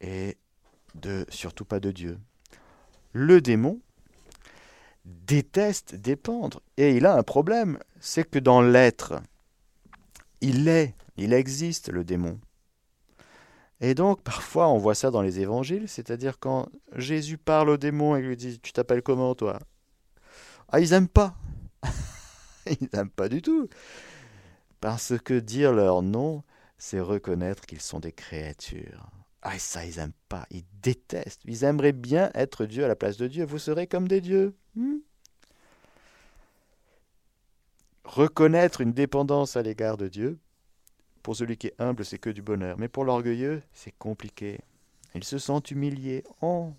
Et 0.00 0.36
de 0.94 1.24
surtout 1.28 1.64
pas 1.64 1.80
de 1.80 1.90
Dieu. 1.90 2.18
Le 3.12 3.40
démon 3.40 3.80
déteste 5.04 5.94
dépendre. 5.94 6.60
Et 6.76 6.96
il 6.96 7.06
a 7.06 7.14
un 7.16 7.22
problème, 7.22 7.78
c'est 8.00 8.28
que 8.28 8.38
dans 8.38 8.62
l'être, 8.62 9.22
il 10.40 10.68
est, 10.68 10.94
il 11.16 11.32
existe 11.32 11.88
le 11.88 12.04
démon. 12.04 12.38
Et 13.80 13.94
donc 13.94 14.22
parfois 14.22 14.68
on 14.68 14.78
voit 14.78 14.94
ça 14.94 15.10
dans 15.10 15.22
les 15.22 15.40
évangiles, 15.40 15.88
c'est-à-dire 15.88 16.38
quand 16.38 16.68
Jésus 16.94 17.38
parle 17.38 17.70
au 17.70 17.76
démon 17.76 18.16
et 18.16 18.22
lui 18.22 18.36
dit 18.36 18.60
Tu 18.60 18.72
t'appelles 18.72 19.02
comment 19.02 19.34
toi? 19.34 19.58
Ah, 20.68 20.80
ils 20.80 20.90
n'aiment 20.90 21.08
pas. 21.08 21.34
ils 22.66 22.88
n'aiment 22.92 23.10
pas 23.10 23.28
du 23.28 23.42
tout. 23.42 23.68
Parce 24.80 25.18
que 25.18 25.38
dire 25.38 25.72
leur 25.72 26.02
nom, 26.02 26.42
c'est 26.78 27.00
reconnaître 27.00 27.64
qu'ils 27.66 27.80
sont 27.80 28.00
des 28.00 28.12
créatures. 28.12 29.10
Ah, 29.42 29.58
ça, 29.58 29.84
ils 29.84 29.96
n'aiment 29.96 30.12
pas, 30.28 30.46
ils 30.50 30.64
détestent. 30.82 31.42
Ils 31.44 31.64
aimeraient 31.64 31.92
bien 31.92 32.30
être 32.34 32.64
Dieu 32.64 32.84
à 32.84 32.88
la 32.88 32.96
place 32.96 33.18
de 33.18 33.26
Dieu. 33.26 33.44
Vous 33.44 33.58
serez 33.58 33.86
comme 33.86 34.08
des 34.08 34.20
dieux. 34.20 34.54
Hmm? 34.74 34.96
Reconnaître 38.04 38.80
une 38.80 38.92
dépendance 38.92 39.56
à 39.56 39.62
l'égard 39.62 39.96
de 39.96 40.08
Dieu, 40.08 40.38
pour 41.24 41.34
celui 41.34 41.56
qui 41.56 41.68
est 41.68 41.80
humble, 41.80 42.04
c'est 42.04 42.18
que 42.18 42.30
du 42.30 42.42
bonheur. 42.42 42.78
Mais 42.78 42.86
pour 42.86 43.04
l'orgueilleux, 43.04 43.62
c'est 43.72 43.96
compliqué. 43.98 44.60
Ils 45.14 45.24
se 45.24 45.38
sentent 45.38 45.70
humiliés. 45.70 46.22
Oh. 46.42 46.72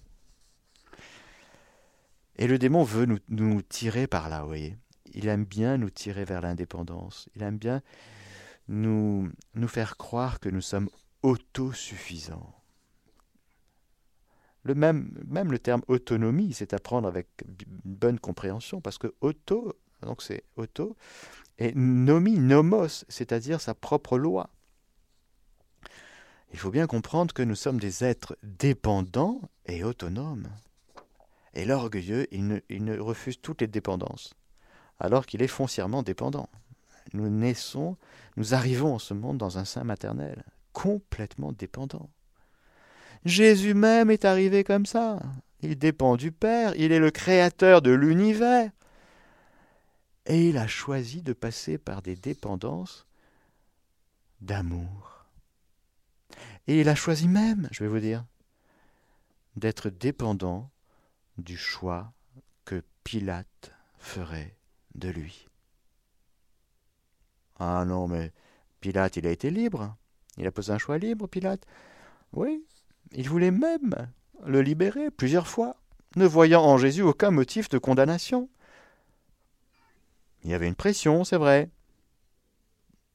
Et 2.38 2.48
le 2.48 2.60
démon 2.60 2.84
veut 2.84 3.08
nous, 3.28 3.62
tirer 3.64 4.08
par 4.08 4.30
là, 4.30 4.42
vous 4.42 4.48
voyez 4.48 4.78
il 5.14 5.30
aime 5.30 5.46
bien 5.46 5.78
nous 5.78 5.90
tirer 5.90 6.26
vers 6.26 6.42
l'indépendance. 6.42 7.30
Il 7.36 7.44
aime 7.44 7.58
bien 7.58 7.82
nous, 8.68 9.32
nous 9.54 9.68
faire 9.70 9.96
croire 9.96 10.42
que 10.42 10.50
nous 10.50 10.62
sommes 10.62 10.90
autosuffisants. 11.24 12.54
Le 14.64 14.76
même, 14.76 15.18
même 15.26 15.54
le 15.54 15.60
terme 15.60 15.84
autonomie, 15.88 16.54
c'est 16.54 16.74
à 16.74 16.80
prendre 16.80 17.08
avec 17.08 17.30
une 17.86 17.96
bonne 17.96 18.20
compréhension, 18.20 18.82
parce 18.82 18.98
que 18.98 19.14
auto, 19.22 19.74
donc 20.06 20.22
c'est 20.22 20.44
auto, 20.56 20.96
et 21.58 21.74
nomi, 21.76 22.40
nomos, 22.40 23.06
c'est-à-dire 23.10 23.62
sa 23.62 23.74
propre 23.74 24.18
loi. 24.18 24.50
Il 26.54 26.60
faut 26.60 26.72
bien 26.72 26.88
comprendre 26.88 27.34
que 27.34 27.44
nous 27.44 27.56
sommes 27.56 27.80
des 27.80 28.04
êtres 28.04 28.38
dépendants 28.44 29.42
et 29.66 29.84
autonomes. 29.84 30.48
Et 31.54 31.66
l'orgueilleux, 31.66 32.28
il 32.32 32.48
ne 32.48 33.00
refuse 33.00 33.42
toutes 33.42 33.62
les 33.62 33.68
dépendances 33.68 34.36
alors 35.00 35.26
qu'il 35.26 35.42
est 35.42 35.48
foncièrement 35.48 36.04
dépendant. 36.04 36.50
Nous 37.14 37.30
naissons, 37.30 37.98
nous 38.38 38.54
arrivons 38.54 38.96
en 38.96 39.00
ce 39.00 39.14
monde 39.14 39.38
dans 39.38 39.58
un 39.58 39.66
sein 39.66 39.84
maternel, 39.84 40.44
complètement 40.74 41.52
dépendant. 41.52 42.10
Jésus 43.26 43.74
même 43.74 44.12
est 44.12 44.26
arrivé 44.26 44.64
comme 44.64 44.86
ça. 44.86 45.20
Il 45.62 45.78
dépend 45.78 46.16
du 46.16 46.32
Père, 46.32 46.76
il 46.76 46.92
est 46.92 47.00
le 47.00 47.12
créateur 47.12 47.82
de 47.82 47.92
l'univers. 47.92 48.70
Et 50.26 50.50
il 50.50 50.58
a 50.58 50.68
choisi 50.68 51.22
de 51.22 51.34
passer 51.34 51.78
par 51.78 52.02
des 52.02 52.16
dépendances 52.16 53.06
d'amour. 54.42 55.26
Et 56.68 56.82
il 56.82 56.90
a 56.90 56.96
choisi 56.96 57.28
même, 57.28 57.68
je 57.72 57.84
vais 57.84 57.90
vous 57.90 58.00
dire, 58.00 58.26
d'être 59.56 59.90
dépendant 59.90 60.70
du 61.38 61.58
choix 61.58 62.12
que 62.66 62.84
Pilate 63.04 63.72
ferait 64.00 64.56
de 64.96 65.10
lui. 65.10 65.48
Ah 67.60 67.86
non, 67.86 68.08
mais 68.08 68.34
Pilate, 68.82 69.18
il 69.18 69.28
a 69.28 69.32
été 69.32 69.50
libre. 69.52 69.96
Il 70.38 70.48
a 70.48 70.52
posé 70.52 70.72
un 70.72 70.78
choix 70.78 70.98
libre, 70.98 71.28
Pilate. 71.28 71.66
Oui, 72.34 72.66
il 73.14 73.30
voulait 73.30 73.52
même 73.52 74.12
le 74.46 74.62
libérer 74.62 75.10
plusieurs 75.12 75.48
fois, 75.48 75.78
ne 76.16 76.26
voyant 76.26 76.64
en 76.64 76.78
Jésus 76.78 77.02
aucun 77.02 77.32
motif 77.32 77.70
de 77.70 77.78
condamnation. 77.78 78.50
Il 80.46 80.52
y 80.52 80.54
avait 80.54 80.68
une 80.68 80.76
pression, 80.76 81.24
c'est 81.24 81.38
vrai. 81.38 81.70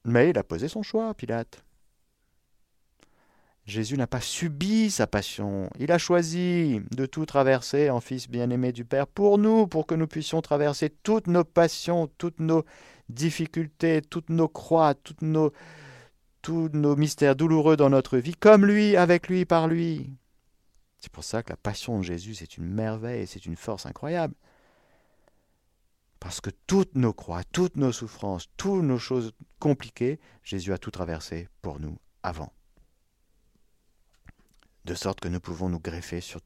Mais 0.04 0.30
il 0.30 0.38
a 0.38 0.42
posé 0.42 0.66
son 0.66 0.82
choix, 0.82 1.14
Pilate. 1.14 1.64
Jésus 3.66 3.96
n'a 3.96 4.08
pas 4.08 4.20
subi 4.20 4.90
sa 4.90 5.06
passion, 5.06 5.70
il 5.78 5.92
a 5.92 5.98
choisi 5.98 6.80
de 6.90 7.06
tout 7.06 7.24
traverser 7.26 7.88
en 7.88 8.00
Fils 8.00 8.28
bien-aimé 8.28 8.72
du 8.72 8.84
Père 8.84 9.06
pour 9.06 9.38
nous, 9.38 9.68
pour 9.68 9.86
que 9.86 9.94
nous 9.94 10.08
puissions 10.08 10.42
traverser 10.42 10.90
toutes 10.90 11.28
nos 11.28 11.44
passions, 11.44 12.08
toutes 12.18 12.40
nos 12.40 12.64
difficultés, 13.10 14.02
toutes 14.02 14.30
nos 14.30 14.48
croix, 14.48 14.94
tous 14.94 15.14
nos 15.22 16.96
mystères 16.96 17.36
douloureux 17.36 17.76
dans 17.76 17.90
notre 17.90 18.18
vie, 18.18 18.34
comme 18.34 18.66
lui, 18.66 18.96
avec 18.96 19.28
lui, 19.28 19.44
par 19.44 19.68
lui. 19.68 20.16
C'est 20.98 21.12
pour 21.12 21.22
ça 21.22 21.44
que 21.44 21.50
la 21.50 21.56
passion 21.56 21.98
de 21.98 22.02
Jésus, 22.02 22.34
c'est 22.34 22.56
une 22.56 22.66
merveille, 22.66 23.28
c'est 23.28 23.46
une 23.46 23.56
force 23.56 23.86
incroyable. 23.86 24.34
Parce 26.20 26.40
que 26.40 26.50
toutes 26.66 26.94
nos 26.94 27.12
croix, 27.12 27.42
toutes 27.44 27.76
nos 27.76 27.92
souffrances, 27.92 28.46
toutes 28.56 28.84
nos 28.84 28.98
choses 28.98 29.32
compliquées, 29.58 30.20
Jésus 30.44 30.72
a 30.72 30.78
tout 30.78 30.90
traversé 30.90 31.48
pour 31.62 31.80
nous 31.80 31.98
avant 32.22 32.52
de 34.84 34.94
sorte 34.94 35.20
que 35.20 35.28
nous 35.28 35.40
pouvons 35.40 35.68
nous 35.68 35.80
greffer 35.80 36.20
sur 36.20 36.40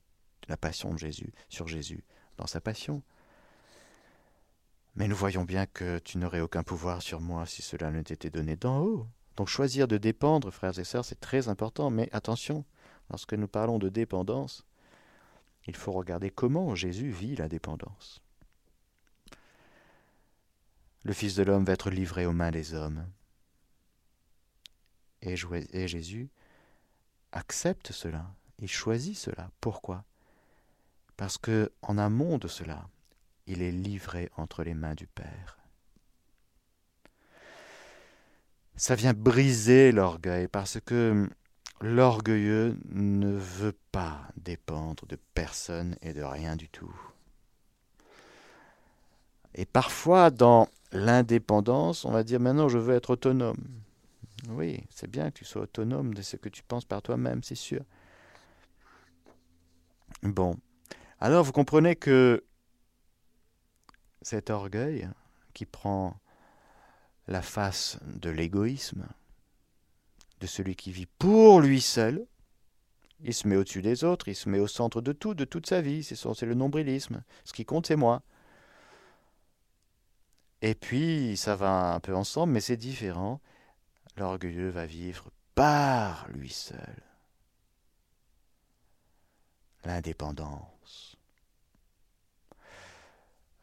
la 0.49 0.57
passion 0.57 0.93
de 0.93 0.99
Jésus, 0.99 1.33
sur 1.49 1.69
Jésus, 1.69 2.05
dans 2.37 2.47
sa 2.47 2.61
passion. 2.61 3.03
Mais 4.97 5.09
nous 5.09 5.17
voyons 5.17 5.45
bien 5.45 5.67
que 5.67 5.99
tu 5.99 6.19
n'aurais 6.19 6.41
aucun 6.41 6.63
pouvoir 6.63 7.03
sur 7.03 7.21
moi 7.21 7.47
si 7.47 7.63
cela 7.63 7.91
ne 7.91 8.03
t'était 8.03 8.31
donné 8.31 8.57
d'en 8.57 8.81
haut. 8.81 9.07
Donc 9.37 9.49
choisir 9.49 9.89
de 9.89 9.97
dépendre, 9.97 10.51
frères 10.51 10.79
et 10.79 10.85
sœurs, 10.85 11.05
c'est 11.05 11.21
très 11.21 11.49
important, 11.49 11.91
mais 11.91 12.09
attention, 12.13 12.65
lorsque 13.11 13.35
nous 13.35 13.49
parlons 13.49 13.79
de 13.79 13.89
dépendance, 13.89 14.65
il 15.67 15.75
faut 15.75 15.93
regarder 15.93 16.31
comment 16.31 16.75
Jésus 16.75 17.11
vit 17.11 17.37
la 17.37 17.49
dépendance. 17.49 18.24
Le 21.05 21.13
Fils 21.13 21.35
de 21.35 21.43
l'homme 21.43 21.65
va 21.65 21.75
être 21.75 21.91
livré 21.91 22.25
aux 22.25 22.33
mains 22.33 22.51
des 22.51 22.73
hommes. 22.75 23.07
Et, 25.21 25.37
Jésus 25.37 26.29
accepte 27.33 27.93
cela, 27.93 28.27
il 28.59 28.69
choisit 28.69 29.17
cela. 29.17 29.51
Pourquoi? 29.61 30.05
Parce 31.17 31.39
que 31.39 31.73
en 31.83 31.99
amont 31.99 32.39
de 32.39 32.49
cela, 32.49 32.89
il 33.47 33.63
est 33.63 33.71
livré 33.71 34.31
entre 34.37 34.65
les 34.65 34.75
mains 34.75 34.95
du 34.95 35.07
Père. 35.07 35.59
Ça 38.77 38.95
vient 38.95 39.15
briser 39.15 39.93
l'orgueil 39.93 40.49
parce 40.49 40.81
que 40.81 41.29
l'orgueilleux 41.81 42.79
ne 42.87 43.33
veut 43.33 43.77
pas 43.93 44.29
dépendre 44.37 45.07
de 45.07 45.17
personne 45.35 45.97
et 46.03 46.13
de 46.13 46.23
rien 46.23 46.57
du 46.57 46.69
tout. 46.69 46.95
Et 49.55 49.67
parfois, 49.67 50.31
dans 50.31 50.69
l'indépendance, 50.93 52.05
on 52.05 52.11
va 52.11 52.23
dire 52.23 52.41
maintenant 52.41 52.69
je 52.69 52.79
veux 52.79 52.95
être 52.95 53.11
autonome. 53.11 53.63
Oui, 54.49 54.85
c'est 54.91 55.11
bien 55.11 55.31
que 55.31 55.39
tu 55.39 55.45
sois 55.45 55.63
autonome 55.63 56.15
de 56.15 56.23
ce 56.23 56.37
que 56.37 56.49
tu 56.49 56.63
penses 56.63 56.85
par 56.85 57.03
toi-même, 57.03 57.43
c'est 57.43 57.55
sûr. 57.55 57.83
Bon. 60.23 60.57
Alors 61.21 61.45
vous 61.45 61.53
comprenez 61.53 61.97
que 61.97 62.45
cet 64.23 64.51
orgueil 64.51 65.09
qui 65.55 65.67
prend 65.67 66.17
la 67.27 67.43
face 67.43 67.99
de 68.07 68.31
l'égoïsme, 68.31 69.07
de 70.41 70.47
celui 70.47 70.77
qui 70.77 70.93
vit 70.93 71.07
pour 71.07 71.61
lui 71.61 71.81
seul, 71.81 72.27
il 73.21 73.33
se 73.33 73.49
met 73.49 73.57
au-dessus 73.57 73.81
des 73.81 74.05
autres, 74.05 74.29
il 74.29 74.35
se 74.35 74.49
met 74.49 74.59
au 74.59 74.67
centre 74.67 75.01
de 75.01 75.13
tout, 75.13 75.35
de 75.35 75.45
toute 75.45 75.67
sa 75.67 75.81
vie, 75.81 76.05
c'est 76.05 76.43
le 76.43 76.55
nombrilisme. 76.55 77.23
Ce 77.45 77.53
qui 77.53 77.65
compte, 77.65 77.87
c'est 77.87 77.97
moi. 77.97 78.23
Et 80.65 80.75
puis, 80.75 81.37
ça 81.37 81.57
va 81.57 81.93
un 81.93 82.01
peu 82.01 82.17
ensemble, 82.17 82.55
mais 82.55 82.61
c'est 82.63 82.79
différent. 82.79 83.39
L'orgueilleux 84.17 84.71
va 84.71 84.87
vivre 84.87 85.29
par 85.55 86.27
lui 86.31 86.49
seul. 86.49 87.03
L'indépendance. 89.85 91.19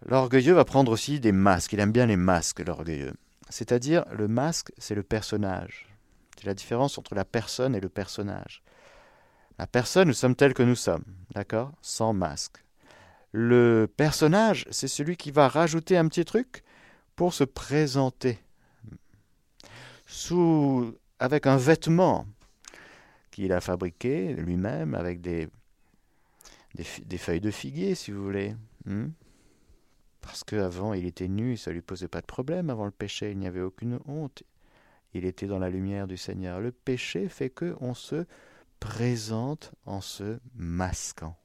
L'orgueilleux 0.06 0.54
va 0.54 0.64
prendre 0.64 0.92
aussi 0.92 1.20
des 1.20 1.32
masques. 1.32 1.74
Il 1.74 1.80
aime 1.80 1.92
bien 1.92 2.06
les 2.06 2.18
masques, 2.18 2.60
l'orgueilleux. 2.60 3.16
C'est-à-dire, 3.50 4.06
le 4.12 4.28
masque, 4.28 4.72
c'est 4.78 4.94
le 4.94 5.02
personnage. 5.02 5.90
C'est 6.38 6.46
la 6.46 6.54
différence 6.54 7.00
entre 7.00 7.16
la 7.16 7.26
personne 7.26 7.74
et 7.74 7.80
le 7.80 7.90
personnage. 7.90 8.62
La 9.58 9.66
personne, 9.66 10.10
nous 10.10 10.14
sommes 10.14 10.36
tels 10.36 10.54
que 10.54 10.62
nous 10.62 10.76
sommes, 10.76 11.06
d'accord? 11.32 11.72
Sans 11.82 12.14
masque. 12.14 12.64
Le 13.32 13.92
personnage, 13.98 14.68
c'est 14.70 14.88
celui 14.88 15.18
qui 15.18 15.32
va 15.32 15.48
rajouter 15.48 15.98
un 15.98 16.08
petit 16.08 16.26
truc 16.26 16.64
pour 17.22 17.36
se 17.36 17.44
présenter 17.44 18.40
sous, 20.08 20.96
avec 21.20 21.46
un 21.46 21.56
vêtement 21.56 22.26
qu'il 23.30 23.54
a 23.54 23.62
fabriqué 23.62 24.34
lui-même 24.34 24.96
avec 24.96 25.22
des, 25.22 25.48
des, 26.74 27.18
feuilles 27.20 27.40
de 27.40 27.52
figuier, 27.52 27.94
si 27.94 28.10
vous 28.10 28.24
voulez. 28.24 28.56
Hmm? 28.86 29.10
Parce 30.22 30.44
qu'avant, 30.44 30.96
il 30.96 31.06
était 31.06 31.28
nu, 31.28 31.58
ça 31.58 31.70
ne 31.70 31.76
lui 31.76 31.84
posait 31.84 32.08
pas 32.08 32.22
de 32.22 32.26
problème. 32.26 32.72
Avant 32.72 32.86
le 32.86 32.92
péché, 32.92 33.30
il 33.30 33.38
n'y 33.38 33.46
avait 33.46 33.62
aucune 33.62 34.00
honte. 34.08 34.42
Il 35.14 35.24
était 35.24 35.46
dans 35.46 35.60
la 35.60 35.70
lumière 35.70 36.08
du 36.08 36.18
Seigneur. 36.18 36.60
Le 36.60 36.72
péché 36.72 37.30
fait 37.30 37.52
que 37.52 37.78
on 37.82 37.94
se 37.94 38.26
présente 38.80 39.74
en 39.86 40.02
se 40.02 40.40
masquant. 40.56 41.38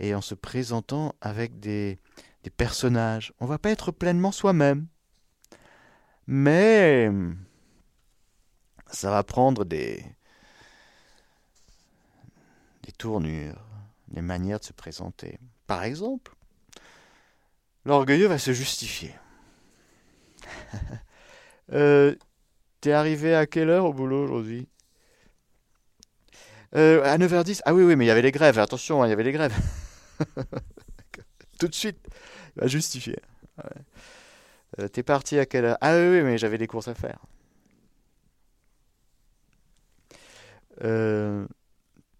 Et 0.00 0.12
en 0.12 0.20
se 0.20 0.34
présentant 0.34 1.14
avec 1.20 1.60
des, 1.60 2.00
des 2.44 2.50
personnages. 2.50 3.32
On 3.40 3.46
va 3.46 3.58
pas 3.58 3.70
être 3.70 3.90
pleinement 3.90 4.30
soi-même. 4.30 4.86
Mais 6.26 7.10
ça 8.90 9.10
va 9.10 9.22
prendre 9.24 9.64
des, 9.64 10.04
des 12.84 12.92
tournures, 12.92 13.60
des 14.08 14.22
manières 14.22 14.60
de 14.60 14.64
se 14.64 14.72
présenter. 14.72 15.38
Par 15.66 15.82
exemple, 15.82 16.34
l'orgueilleux 17.84 18.28
va 18.28 18.38
se 18.38 18.52
justifier. 18.52 19.14
euh, 21.72 22.14
T'es 22.80 22.92
arrivé 22.92 23.34
à 23.34 23.46
quelle 23.46 23.70
heure 23.70 23.86
au 23.86 23.94
boulot 23.94 24.24
aujourd'hui? 24.24 24.68
Euh, 26.76 27.02
À 27.04 27.16
9h10 27.16 27.62
Ah 27.64 27.72
oui, 27.72 27.82
oui, 27.82 27.96
mais 27.96 28.04
il 28.04 28.08
y 28.08 28.10
avait 28.10 28.20
les 28.22 28.32
grèves. 28.32 28.58
Attention, 28.58 29.02
hein, 29.02 29.06
il 29.06 29.10
y 29.10 29.12
avait 29.14 29.22
les 29.22 29.32
grèves. 29.32 29.54
Tout 31.58 31.68
de 31.68 31.74
suite, 31.74 31.98
justifier. 32.62 33.18
Euh, 34.80 34.88
t'es 34.88 35.02
parti 35.02 35.38
à 35.38 35.46
quelle 35.46 35.64
heure? 35.64 35.78
Ah 35.80 35.94
oui, 35.96 36.22
mais 36.22 36.38
j'avais 36.38 36.58
des 36.58 36.66
courses 36.66 36.88
à 36.88 36.94
faire. 36.94 37.18
Euh, 40.82 41.46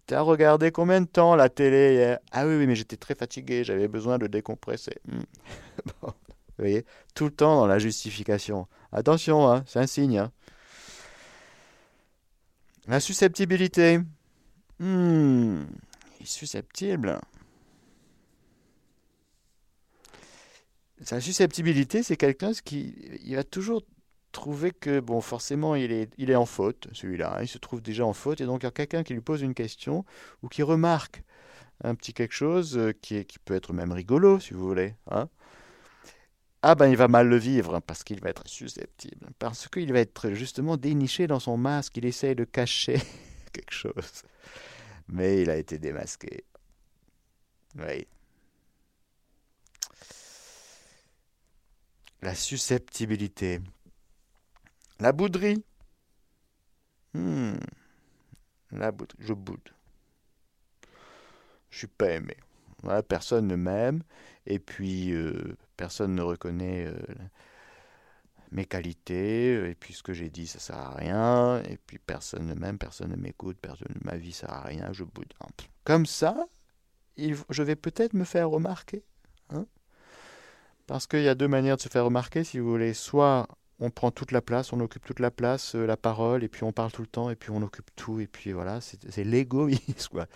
T'as 0.07 0.21
regardé 0.21 0.71
combien 0.71 1.01
de 1.01 1.07
temps 1.07 1.35
la 1.35 1.49
télé 1.49 1.95
hier? 1.95 2.19
Ah 2.31 2.45
oui, 2.45 2.55
oui, 2.57 2.67
mais 2.67 2.75
j'étais 2.75 2.97
très 2.97 3.15
fatigué, 3.15 3.63
j'avais 3.63 3.87
besoin 3.87 4.19
de 4.19 4.27
décompresser. 4.27 4.97
Hmm. 5.07 5.23
vous 6.03 6.13
voyez, 6.59 6.85
tout 7.15 7.25
le 7.25 7.31
temps 7.31 7.55
dans 7.55 7.65
la 7.65 7.79
justification. 7.79 8.67
Attention, 8.91 9.49
hein, 9.51 9.63
c'est 9.65 9.79
un 9.79 9.87
signe. 9.87 10.19
Hein. 10.19 10.31
La 12.87 12.99
susceptibilité. 12.99 13.99
Il 14.79 15.65
est 16.21 16.25
susceptible. 16.25 17.19
Sa 21.01 21.19
susceptibilité, 21.19 22.03
c'est 22.03 22.17
quelqu'un 22.17 22.51
qui 22.53 22.95
il 23.23 23.35
va 23.35 23.43
toujours 23.43 23.83
trouver 24.31 24.71
que, 24.71 24.99
bon, 24.99 25.21
forcément, 25.21 25.75
il 25.75 25.91
est, 25.91 26.11
il 26.17 26.29
est 26.29 26.35
en 26.35 26.45
faute, 26.45 26.87
celui-là. 26.91 27.37
Hein. 27.37 27.41
il 27.41 27.47
se 27.47 27.57
trouve 27.57 27.81
déjà 27.81 28.05
en 28.05 28.13
faute, 28.13 28.41
et 28.41 28.45
donc 28.45 28.63
il 28.63 28.65
y 28.65 28.67
a 28.67 28.71
quelqu'un 28.71 29.03
qui 29.03 29.13
lui 29.13 29.21
pose 29.21 29.41
une 29.41 29.53
question 29.53 30.05
ou 30.43 30.49
qui 30.49 30.61
remarque 30.61 31.23
un 31.83 31.95
petit 31.95 32.13
quelque 32.13 32.33
chose 32.33 32.77
euh, 32.77 32.91
qui, 33.01 33.15
est, 33.15 33.25
qui 33.25 33.39
peut 33.39 33.55
être 33.55 33.73
même 33.73 33.91
rigolo, 33.91 34.39
si 34.39 34.53
vous 34.53 34.67
voulez. 34.67 34.95
Hein. 35.09 35.29
ah 36.61 36.75
ben 36.75 36.87
il 36.87 36.97
va 36.97 37.07
mal 37.07 37.27
le 37.27 37.37
vivre 37.37 37.79
parce 37.79 38.03
qu'il 38.03 38.19
va 38.19 38.29
être 38.29 38.47
susceptible, 38.47 39.27
parce 39.39 39.67
qu'il 39.67 39.91
va 39.91 39.99
être 39.99 40.31
justement 40.31 40.77
déniché 40.77 41.27
dans 41.27 41.39
son 41.39 41.57
masque, 41.57 41.97
il 41.97 42.05
essaye 42.05 42.35
de 42.35 42.43
cacher 42.43 43.01
quelque 43.53 43.73
chose, 43.73 44.23
mais 45.07 45.41
il 45.41 45.49
a 45.49 45.57
été 45.57 45.77
démasqué. 45.77 46.43
Oui. 47.77 48.07
La 52.25 52.33
susceptibilité. 52.33 53.61
La 54.99 55.11
bouderie. 55.11 55.63
Hmm. 57.13 57.53
La 58.71 58.91
bouderie. 58.91 59.19
Je 59.19 59.33
boude. 59.33 59.69
Je 61.69 61.77
suis 61.77 61.87
pas 61.87 62.13
aimé. 62.13 62.35
personne 63.07 63.45
ne 63.45 63.55
m'aime. 63.55 64.01
Et 64.47 64.57
puis, 64.57 65.11
euh, 65.11 65.55
personne 65.77 66.15
ne 66.15 66.23
reconnaît 66.23 66.87
euh, 66.87 66.97
mes 68.51 68.65
qualités. 68.65 69.69
Et 69.69 69.75
puis, 69.75 69.93
ce 69.93 70.01
que 70.01 70.13
j'ai 70.13 70.31
dit, 70.31 70.47
ça 70.47 70.57
sert 70.57 70.79
à 70.79 70.95
rien. 70.95 71.61
Et 71.69 71.77
puis, 71.77 71.99
personne 71.99 72.47
ne 72.47 72.55
m'aime, 72.55 72.79
personne 72.79 73.11
ne 73.11 73.17
m'écoute, 73.17 73.59
personne 73.61 73.93
ma 74.03 74.17
vie 74.17 74.33
sert 74.33 74.51
à 74.51 74.61
rien. 74.61 74.91
Je 74.93 75.03
boude. 75.03 75.31
Comme 75.83 76.07
ça, 76.07 76.47
je 77.19 77.61
vais 77.61 77.75
peut-être 77.75 78.13
me 78.13 78.23
faire 78.23 78.49
remarquer. 78.49 79.03
Hein 79.51 79.67
parce 80.87 81.07
qu'il 81.07 81.23
y 81.23 81.27
a 81.27 81.35
deux 81.35 81.47
manières 81.47 81.77
de 81.77 81.81
se 81.81 81.89
faire 81.89 82.05
remarquer, 82.05 82.43
si 82.43 82.59
vous 82.59 82.69
voulez. 82.69 82.93
Soit 82.93 83.47
on 83.79 83.89
prend 83.89 84.11
toute 84.11 84.31
la 84.31 84.41
place, 84.41 84.73
on 84.73 84.79
occupe 84.79 85.05
toute 85.05 85.19
la 85.19 85.31
place, 85.31 85.75
euh, 85.75 85.85
la 85.85 85.97
parole, 85.97 86.43
et 86.43 86.47
puis 86.47 86.63
on 86.63 86.71
parle 86.71 86.91
tout 86.91 87.01
le 87.01 87.07
temps, 87.07 87.29
et 87.29 87.35
puis 87.35 87.51
on 87.51 87.61
occupe 87.61 87.89
tout, 87.95 88.19
et 88.19 88.27
puis 88.27 88.51
voilà, 88.53 88.79
c'est 88.81 89.23
l'égoïsme, 89.23 90.09
quoi. 90.11 90.27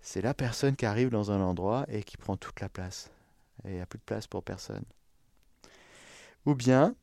C'est 0.00 0.22
la 0.22 0.34
personne 0.34 0.76
qui 0.76 0.86
arrive 0.86 1.10
dans 1.10 1.32
un 1.32 1.40
endroit 1.40 1.84
et 1.88 2.04
qui 2.04 2.16
prend 2.16 2.36
toute 2.36 2.60
la 2.60 2.68
place. 2.68 3.10
Et 3.64 3.70
il 3.70 3.74
n'y 3.74 3.80
a 3.80 3.86
plus 3.86 3.98
de 3.98 4.04
place 4.04 4.28
pour 4.28 4.44
personne. 4.44 4.84
Ou 6.44 6.54
bien, 6.54 6.94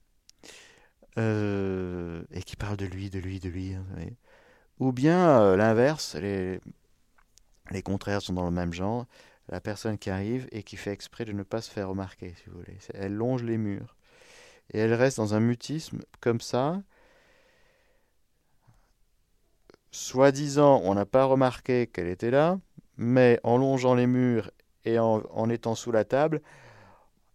euh, 1.17 2.23
et 2.31 2.41
qui 2.43 2.55
parle 2.55 2.77
de 2.77 2.85
lui, 2.85 3.09
de 3.09 3.19
lui, 3.19 3.39
de 3.39 3.49
lui. 3.49 3.73
Hein, 3.73 3.85
Ou 4.79 4.93
bien 4.93 5.41
euh, 5.41 5.57
l'inverse, 5.57 6.15
les, 6.15 6.61
les 7.71 7.81
contraires 7.81 8.21
sont 8.21 8.33
dans 8.33 8.45
le 8.45 8.51
même 8.51 8.73
genre 8.73 9.05
la 9.49 9.59
personne 9.59 9.97
qui 9.97 10.09
arrive 10.09 10.47
et 10.51 10.63
qui 10.63 10.77
fait 10.77 10.91
exprès 10.91 11.25
de 11.25 11.33
ne 11.33 11.43
pas 11.43 11.61
se 11.61 11.69
faire 11.69 11.89
remarquer, 11.89 12.33
si 12.37 12.49
vous 12.49 12.57
voulez. 12.57 12.77
Elle 12.93 13.13
longe 13.13 13.43
les 13.43 13.57
murs. 13.57 13.95
Et 14.71 14.79
elle 14.79 14.93
reste 14.93 15.17
dans 15.17 15.33
un 15.33 15.39
mutisme 15.39 16.01
comme 16.21 16.39
ça. 16.39 16.81
Soi-disant, 19.91 20.81
on 20.83 20.95
n'a 20.95 21.05
pas 21.05 21.25
remarqué 21.25 21.87
qu'elle 21.87 22.07
était 22.07 22.31
là, 22.31 22.59
mais 22.97 23.39
en 23.43 23.57
longeant 23.57 23.93
les 23.93 24.07
murs 24.07 24.49
et 24.85 24.97
en, 24.99 25.49
étant 25.49 25.75
sous 25.75 25.91
la 25.91 26.03
table, 26.05 26.41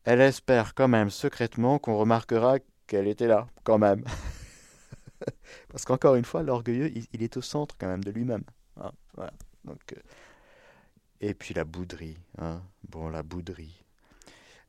elle 0.04 0.20
espère 0.20 0.74
quand 0.74 0.88
même 0.88 1.10
secrètement 1.10 1.78
qu'on 1.78 1.96
remarquera 1.96 2.58
qu'elle 2.86 3.06
était 3.06 3.26
là, 3.26 3.46
quand 3.62 3.78
même. 3.78 4.04
Parce 5.68 5.84
qu'encore 5.84 6.14
une 6.14 6.24
fois, 6.24 6.42
l'orgueilleux, 6.42 6.90
il, 7.12 7.22
est 7.22 7.36
au 7.36 7.42
centre 7.42 7.76
quand 7.78 7.86
même 7.86 8.02
de 8.02 8.10
lui-même. 8.10 8.44
Hein, 8.80 8.90
Donc, 9.64 9.80
euh, 9.92 10.00
Et 11.20 11.34
puis 11.34 11.54
la 11.54 11.64
bouderie. 11.64 12.18
Hein. 12.38 12.62
Bon, 12.88 13.08
la 13.08 13.22
bouderie. 13.22 13.82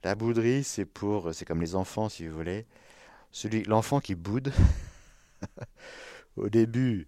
La 0.03 0.15
bouderie, 0.15 0.63
c'est 0.63 0.85
pour, 0.85 1.33
c'est 1.33 1.45
comme 1.45 1.61
les 1.61 1.75
enfants, 1.75 2.09
si 2.09 2.27
vous 2.27 2.35
voulez. 2.35 2.65
Celui, 3.31 3.63
l'enfant 3.63 3.99
qui 3.99 4.15
boude, 4.15 4.51
au 6.37 6.49
début, 6.49 7.07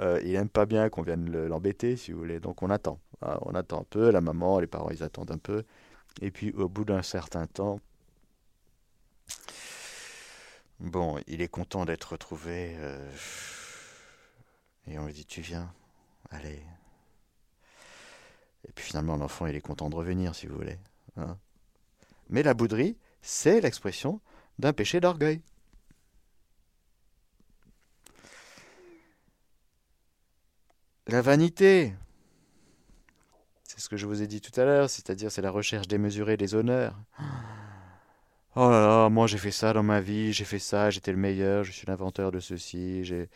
euh, 0.00 0.20
il 0.24 0.32
n'aime 0.32 0.48
pas 0.48 0.66
bien 0.66 0.88
qu'on 0.88 1.02
vienne 1.02 1.30
l'embêter, 1.46 1.96
si 1.96 2.12
vous 2.12 2.18
voulez. 2.18 2.40
Donc 2.40 2.62
on 2.62 2.70
attend. 2.70 3.00
Hein. 3.22 3.38
on 3.42 3.54
attend 3.54 3.80
un 3.80 3.84
peu. 3.84 4.10
La 4.10 4.20
maman, 4.20 4.58
les 4.58 4.66
parents, 4.66 4.90
ils 4.90 5.02
attendent 5.02 5.30
un 5.30 5.38
peu. 5.38 5.64
Et 6.20 6.30
puis 6.30 6.52
au 6.52 6.68
bout 6.68 6.84
d'un 6.84 7.02
certain 7.02 7.46
temps, 7.46 7.80
bon, 10.80 11.18
il 11.26 11.42
est 11.42 11.48
content 11.48 11.84
d'être 11.84 12.12
retrouvé. 12.12 12.74
Euh, 12.78 13.10
et 14.86 14.98
on 14.98 15.06
lui 15.06 15.12
dit, 15.12 15.26
tu 15.26 15.42
viens, 15.42 15.72
allez. 16.30 16.62
Et 18.68 18.72
puis 18.72 18.84
finalement, 18.84 19.16
l'enfant, 19.16 19.46
il 19.46 19.56
est 19.56 19.60
content 19.60 19.90
de 19.90 19.96
revenir, 19.96 20.34
si 20.34 20.46
vous 20.46 20.56
voulez. 20.56 20.78
Hein. 21.16 21.36
Mais 22.28 22.42
la 22.42 22.54
bouderie, 22.54 22.96
c'est 23.22 23.60
l'expression 23.60 24.20
d'un 24.58 24.72
péché 24.72 25.00
d'orgueil. 25.00 25.40
La 31.06 31.22
vanité, 31.22 31.94
c'est 33.64 33.80
ce 33.80 33.88
que 33.88 33.96
je 33.96 34.04
vous 34.04 34.20
ai 34.20 34.26
dit 34.26 34.42
tout 34.42 34.60
à 34.60 34.64
l'heure, 34.64 34.90
c'est-à-dire 34.90 35.32
c'est 35.32 35.40
la 35.40 35.50
recherche 35.50 35.88
démesurée 35.88 36.36
des 36.36 36.54
honneurs. 36.54 36.94
Oh 38.60 38.70
là 38.70 38.80
là, 38.80 39.08
moi 39.08 39.28
j'ai 39.28 39.38
fait 39.38 39.52
ça 39.52 39.72
dans 39.72 39.84
ma 39.84 40.00
vie, 40.00 40.32
j'ai 40.32 40.44
fait 40.44 40.58
ça, 40.58 40.90
j'étais 40.90 41.12
le 41.12 41.16
meilleur, 41.16 41.62
je 41.62 41.70
suis 41.70 41.86
l'inventeur 41.86 42.32
de 42.32 42.40
ceci, 42.40 43.04
j'ai, 43.04 43.30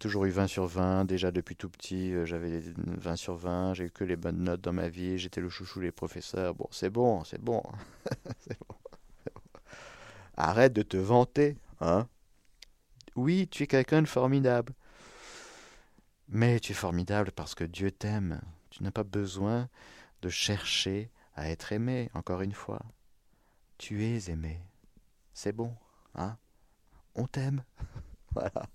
toujours 0.00 0.24
eu 0.24 0.30
20 0.30 0.46
sur 0.46 0.66
20, 0.66 1.04
déjà 1.04 1.30
depuis 1.30 1.54
tout 1.54 1.68
petit 1.68 2.14
euh, 2.14 2.24
j'avais 2.24 2.62
20 2.78 3.16
sur 3.16 3.36
20, 3.36 3.74
j'ai 3.74 3.84
eu 3.84 3.90
que 3.90 4.04
les 4.04 4.16
bonnes 4.16 4.42
notes 4.42 4.62
dans 4.62 4.72
ma 4.72 4.88
vie, 4.88 5.18
j'étais 5.18 5.42
le 5.42 5.50
chouchou 5.50 5.80
des 5.82 5.92
professeurs. 5.92 6.54
Bon, 6.54 6.66
c'est 6.70 6.88
bon, 6.88 7.24
c'est 7.24 7.42
bon. 7.42 7.62
c'est 8.40 8.58
bon. 8.58 8.74
Arrête 10.38 10.72
de 10.72 10.80
te 10.82 10.96
vanter, 10.96 11.58
hein. 11.82 12.08
Oui, 13.16 13.48
tu 13.48 13.64
es 13.64 13.66
quelqu'un 13.66 14.00
de 14.00 14.08
formidable. 14.08 14.72
Mais 16.28 16.58
tu 16.58 16.72
es 16.72 16.74
formidable 16.74 17.32
parce 17.32 17.54
que 17.54 17.64
Dieu 17.64 17.90
t'aime. 17.90 18.40
Tu 18.70 18.82
n'as 18.82 18.90
pas 18.92 19.04
besoin 19.04 19.68
de 20.22 20.30
chercher 20.30 21.10
à 21.36 21.50
être 21.50 21.72
aimé, 21.72 22.08
encore 22.14 22.40
une 22.40 22.54
fois. 22.54 22.80
Tu 23.78 24.04
es 24.04 24.30
aimé. 24.30 24.60
C'est 25.32 25.52
bon, 25.52 25.74
hein? 26.14 26.36
On 27.14 27.26
t'aime. 27.26 27.62
voilà. 28.32 28.68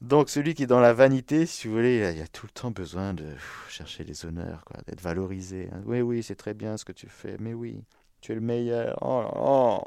Donc 0.00 0.28
celui 0.28 0.54
qui 0.54 0.64
est 0.64 0.66
dans 0.66 0.80
la 0.80 0.92
vanité, 0.92 1.46
si 1.46 1.66
vous 1.66 1.74
voulez, 1.74 2.12
il 2.14 2.20
a, 2.20 2.26
tout 2.26 2.46
le 2.46 2.52
temps 2.52 2.70
besoin 2.70 3.14
de 3.14 3.34
chercher 3.68 4.04
les 4.04 4.26
honneurs, 4.26 4.62
quoi, 4.64 4.76
d'être 4.86 5.00
valorisé. 5.00 5.70
Hein. 5.72 5.80
Oui, 5.86 6.02
oui, 6.02 6.22
c'est 6.22 6.34
très 6.34 6.52
bien 6.52 6.76
ce 6.76 6.84
que 6.84 6.92
tu 6.92 7.08
fais, 7.08 7.36
mais 7.40 7.54
oui, 7.54 7.82
tu 8.20 8.32
es 8.32 8.34
le 8.34 8.42
meilleur. 8.42 8.98
Oh. 9.00 9.82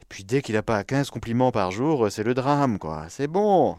Et 0.00 0.04
puis 0.08 0.24
dès 0.24 0.42
qu'il 0.42 0.56
n'a 0.56 0.62
pas 0.62 0.82
15 0.82 1.10
compliments 1.10 1.52
par 1.52 1.70
jour, 1.70 2.10
c'est 2.10 2.24
le 2.24 2.34
drame, 2.34 2.78
quoi. 2.78 3.08
C'est 3.08 3.28
bon. 3.28 3.76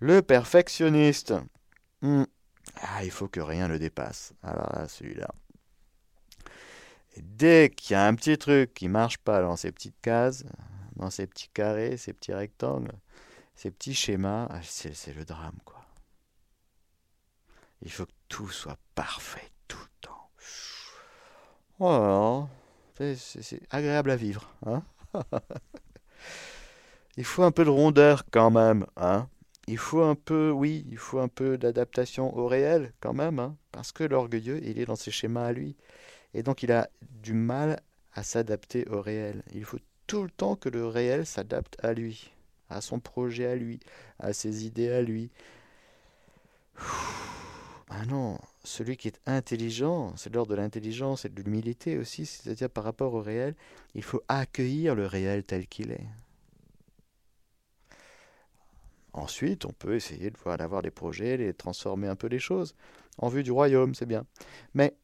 Le 0.00 0.22
perfectionniste. 0.22 1.34
Hmm. 2.02 2.24
Ah, 2.76 3.04
il 3.04 3.10
faut 3.10 3.28
que 3.28 3.40
rien 3.40 3.68
ne 3.68 3.78
dépasse. 3.78 4.34
Alors 4.42 4.70
là, 4.72 4.88
celui-là. 4.88 5.28
Dès 7.16 7.70
qu'il 7.70 7.94
y 7.94 7.96
a 7.96 8.06
un 8.06 8.14
petit 8.14 8.36
truc 8.36 8.74
qui 8.74 8.88
marche 8.88 9.18
pas 9.18 9.40
dans 9.40 9.56
ces 9.56 9.72
petites 9.72 10.00
cases, 10.02 10.44
dans 10.96 11.10
ces 11.10 11.26
petits 11.26 11.48
carrés, 11.48 11.96
ces 11.96 12.12
petits 12.12 12.34
rectangles, 12.34 12.92
ces 13.54 13.70
petits 13.70 13.94
schémas, 13.94 14.48
ah, 14.50 14.60
c'est 14.62 15.14
le 15.14 15.24
drame, 15.24 15.58
quoi. 15.64 15.86
Il 17.82 17.90
faut 17.90 18.06
que 18.06 18.12
tout 18.28 18.48
soit 18.50 18.78
parfait 18.94 19.50
tout 19.68 19.78
le 19.78 19.88
temps. 20.00 20.30
Oh, 21.78 22.46
c'est 22.98 23.60
agréable 23.70 24.10
à 24.10 24.16
vivre, 24.16 24.50
hein 24.66 24.82
Il 27.16 27.24
faut 27.24 27.42
un 27.42 27.50
peu 27.50 27.64
de 27.64 27.70
rondeur 27.70 28.24
quand 28.30 28.50
même, 28.50 28.86
hein 28.96 29.28
il 29.66 29.78
faut 29.78 30.02
un 30.02 30.14
peu, 30.14 30.50
oui, 30.50 30.86
il 30.90 30.96
faut 30.96 31.18
un 31.18 31.28
peu 31.28 31.58
d'adaptation 31.58 32.36
au 32.36 32.46
réel 32.46 32.92
quand 33.00 33.12
même, 33.12 33.38
hein, 33.38 33.56
parce 33.72 33.92
que 33.92 34.04
l'orgueilleux, 34.04 34.60
il 34.64 34.78
est 34.78 34.86
dans 34.86 34.96
ses 34.96 35.10
schémas 35.10 35.46
à 35.46 35.52
lui. 35.52 35.76
Et 36.34 36.42
donc 36.42 36.62
il 36.62 36.70
a 36.72 36.88
du 37.22 37.32
mal 37.32 37.80
à 38.12 38.22
s'adapter 38.22 38.86
au 38.88 39.00
réel. 39.00 39.42
Il 39.54 39.64
faut 39.64 39.78
tout 40.06 40.22
le 40.22 40.30
temps 40.30 40.56
que 40.56 40.68
le 40.68 40.86
réel 40.86 41.26
s'adapte 41.26 41.76
à 41.82 41.92
lui, 41.92 42.32
à 42.70 42.80
son 42.80 43.00
projet 43.00 43.46
à 43.46 43.56
lui, 43.56 43.80
à 44.20 44.32
ses 44.32 44.66
idées 44.66 44.90
à 44.90 45.02
lui. 45.02 45.30
Ah 47.88 48.04
non, 48.06 48.38
celui 48.64 48.96
qui 48.96 49.08
est 49.08 49.20
intelligent, 49.26 50.12
c'est 50.16 50.34
l'ordre 50.34 50.50
de 50.50 50.56
l'intelligence 50.56 51.24
et 51.24 51.28
de 51.28 51.40
l'humilité 51.40 51.98
aussi, 51.98 52.26
c'est-à-dire 52.26 52.68
par 52.68 52.84
rapport 52.84 53.14
au 53.14 53.20
réel, 53.20 53.54
il 53.94 54.02
faut 54.02 54.22
accueillir 54.28 54.94
le 54.94 55.06
réel 55.06 55.44
tel 55.44 55.66
qu'il 55.66 55.92
est. 55.92 56.06
Ensuite, 59.16 59.64
on 59.64 59.72
peut 59.72 59.94
essayer 59.94 60.30
de 60.30 60.36
voir 60.36 60.58
d'avoir 60.58 60.82
des 60.82 60.90
projets, 60.90 61.38
de 61.38 61.50
transformer 61.50 62.06
un 62.06 62.16
peu 62.16 62.26
les 62.26 62.38
choses 62.38 62.74
en 63.18 63.28
vue 63.28 63.42
du 63.42 63.50
royaume, 63.50 63.94
c'est 63.94 64.06
bien. 64.06 64.26
Mais 64.74 64.94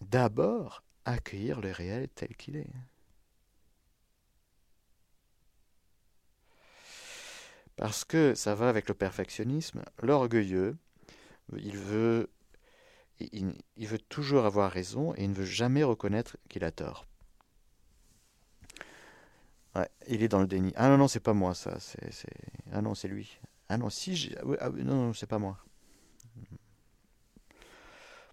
d'abord, 0.00 0.84
accueillir 1.04 1.60
le 1.60 1.72
réel 1.72 2.08
tel 2.14 2.36
qu'il 2.36 2.56
est. 2.56 2.70
Parce 7.74 8.04
que 8.04 8.34
ça 8.34 8.54
va 8.54 8.68
avec 8.68 8.88
le 8.88 8.94
perfectionnisme. 8.94 9.82
L'orgueilleux, 10.00 10.76
il 11.56 11.76
veut, 11.76 12.30
il, 13.18 13.52
veut 13.88 13.98
toujours 13.98 14.46
avoir 14.46 14.70
raison 14.70 15.12
et 15.14 15.24
il 15.24 15.30
ne 15.30 15.34
veut 15.34 15.44
jamais 15.44 15.82
reconnaître 15.82 16.36
qu'il 16.48 16.62
a 16.62 16.70
tort. 16.70 17.04
il 20.06 20.22
est 20.22 20.28
dans 20.28 20.40
le 20.40 20.46
déni. 20.46 20.72
Ah 20.76 20.88
non, 20.88 20.98
non, 20.98 21.08
c'est 21.08 21.20
pas 21.20 21.34
moi 21.34 21.54
ça. 21.54 21.78
Ah 22.72 22.80
non, 22.80 22.94
c'est 22.94 23.08
lui. 23.08 23.40
Ah 23.68 23.78
non, 23.78 23.90
si, 23.90 24.34
ah 24.60 24.70
non, 24.70 25.06
non 25.06 25.12
c'est 25.12 25.26
pas 25.26 25.38
moi. 25.38 25.58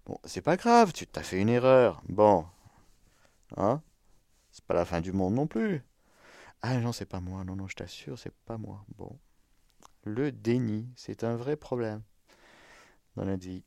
Bon, 0.06 0.18
c'est 0.24 0.42
pas 0.42 0.56
grave, 0.56 0.92
tu 0.92 1.06
t'as 1.06 1.22
fait 1.22 1.40
une 1.40 1.48
erreur. 1.48 2.02
Bon. 2.08 2.46
Hein 3.56 3.82
C'est 4.52 4.64
pas 4.64 4.74
la 4.74 4.84
fin 4.84 5.00
du 5.00 5.12
monde 5.12 5.34
non 5.34 5.46
plus. 5.46 5.82
Ah 6.62 6.78
non, 6.78 6.92
c'est 6.92 7.06
pas 7.06 7.20
moi. 7.20 7.44
Non, 7.44 7.56
non, 7.56 7.68
je 7.68 7.76
t'assure, 7.76 8.18
c'est 8.18 8.34
pas 8.46 8.58
moi. 8.58 8.84
Bon. 8.96 9.18
Le 10.04 10.30
déni, 10.32 10.88
c'est 10.96 11.24
un 11.24 11.36
vrai 11.36 11.56
problème 11.56 12.02
dans 13.16 13.24
la 13.24 13.36
vie. 13.36 13.64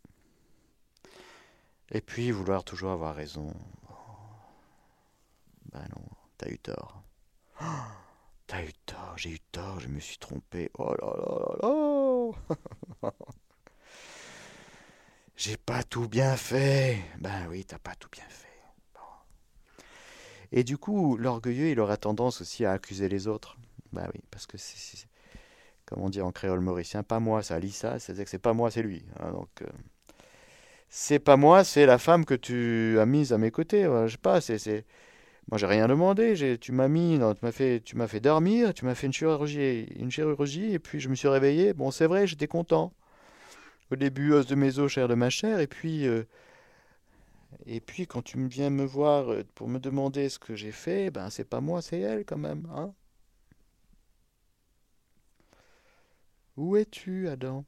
Et 1.89 2.01
puis, 2.01 2.31
vouloir 2.31 2.63
toujours 2.63 2.91
avoir 2.91 3.15
raison. 3.15 3.53
Ben 5.71 5.85
non, 5.95 6.03
t'as 6.37 6.49
eu 6.49 6.59
tort. 6.59 7.03
Oh 7.61 8.06
T'as 8.47 8.63
eu 8.63 8.71
tort, 8.85 9.13
j'ai 9.17 9.31
eu 9.31 9.39
tort, 9.51 9.81
je 9.81 9.89
me 9.89 9.99
suis 9.99 10.17
trompé. 10.17 10.71
Oh 10.77 10.93
là 11.01 11.13
là 11.17 11.57
là 11.61 12.31
là 13.01 13.11
J'ai 15.35 15.57
pas 15.57 15.83
tout 15.83 16.07
bien 16.07 16.35
fait. 16.37 16.97
Ben 17.19 17.47
oui, 17.49 17.65
t'as 17.65 17.77
pas 17.77 17.93
tout 17.95 18.09
bien 18.09 18.23
fait. 18.29 18.47
Et 20.51 20.63
du 20.63 20.77
coup, 20.77 21.17
l'orgueilleux, 21.17 21.69
il 21.69 21.79
aura 21.79 21.97
tendance 21.97 22.41
aussi 22.41 22.63
à 22.65 22.71
accuser 22.71 23.09
les 23.09 23.27
autres. 23.27 23.57
Ben 23.91 24.09
oui, 24.13 24.21
parce 24.31 24.45
que 24.47 24.57
c'est, 24.57 25.07
comme 25.85 26.01
on 26.01 26.09
dit 26.09 26.21
en 26.21 26.31
créole 26.31 26.61
mauricien, 26.61 27.03
pas 27.03 27.19
moi, 27.19 27.43
ça 27.43 27.59
lit 27.59 27.71
c'est-à-dire 27.71 28.23
que 28.23 28.29
c'est 28.29 28.39
pas 28.39 28.53
moi, 28.53 28.71
c'est 28.71 28.81
lui. 28.81 29.03
Hein, 29.19 29.31
donc, 29.31 29.49
euh, 29.61 29.67
c'est 30.89 31.19
pas 31.19 31.35
moi, 31.35 31.65
c'est 31.65 31.85
la 31.85 31.97
femme 31.97 32.23
que 32.25 32.33
tu 32.33 32.97
as 32.99 33.05
mise 33.05 33.33
à 33.33 33.37
mes 33.37 33.51
côtés. 33.51 33.83
je 33.83 34.11
sais 34.11 34.17
pas, 34.17 34.39
c'est 34.39 34.85
moi, 35.49 35.57
j'ai 35.57 35.65
rien 35.65 35.87
demandé. 35.87 36.57
Tu 36.59 36.71
m'as 36.71 36.87
mis, 36.87 37.17
tu 37.17 37.45
m'as 37.45 37.51
fait, 37.51 37.81
tu 37.81 37.95
m'as 37.95 38.07
fait 38.07 38.19
dormir, 38.19 38.73
tu 38.73 38.85
m'as 38.85 38.95
fait 38.95 39.07
une 39.07 39.13
chirurgie, 39.13 39.85
une 39.95 40.11
chirurgie, 40.11 40.73
et 40.73 40.79
puis 40.79 40.99
je 40.99 41.09
me 41.09 41.15
suis 41.15 41.29
réveillé. 41.29 41.73
Bon, 41.73 41.89
c'est 41.91 42.07
vrai, 42.07 42.27
j'étais 42.27 42.47
content. 42.47 42.93
Au 43.91 43.95
début, 43.95 44.33
os 44.33 44.45
de 44.47 44.55
mes 44.55 44.79
os, 44.79 44.91
chair 44.91 45.07
de 45.07 45.15
ma 45.15 45.29
chair, 45.29 45.59
et 45.59 45.67
puis, 45.67 46.05
euh, 46.07 46.23
et 47.65 47.79
puis 47.79 48.07
quand 48.07 48.21
tu 48.21 48.45
viens 48.47 48.69
me 48.69 48.83
voir 48.83 49.31
euh, 49.31 49.43
pour 49.55 49.69
me 49.69 49.79
demander 49.79 50.29
ce 50.29 50.39
que 50.39 50.55
j'ai 50.55 50.73
fait, 50.73 51.09
ben 51.11 51.29
c'est 51.29 51.45
pas 51.45 51.61
moi, 51.61 51.81
c'est 51.81 51.99
elle 51.99 52.25
quand 52.25 52.37
même, 52.37 52.67
hein. 52.75 52.93
Où 56.57 56.75
es-tu, 56.75 57.29
Adam? 57.29 57.63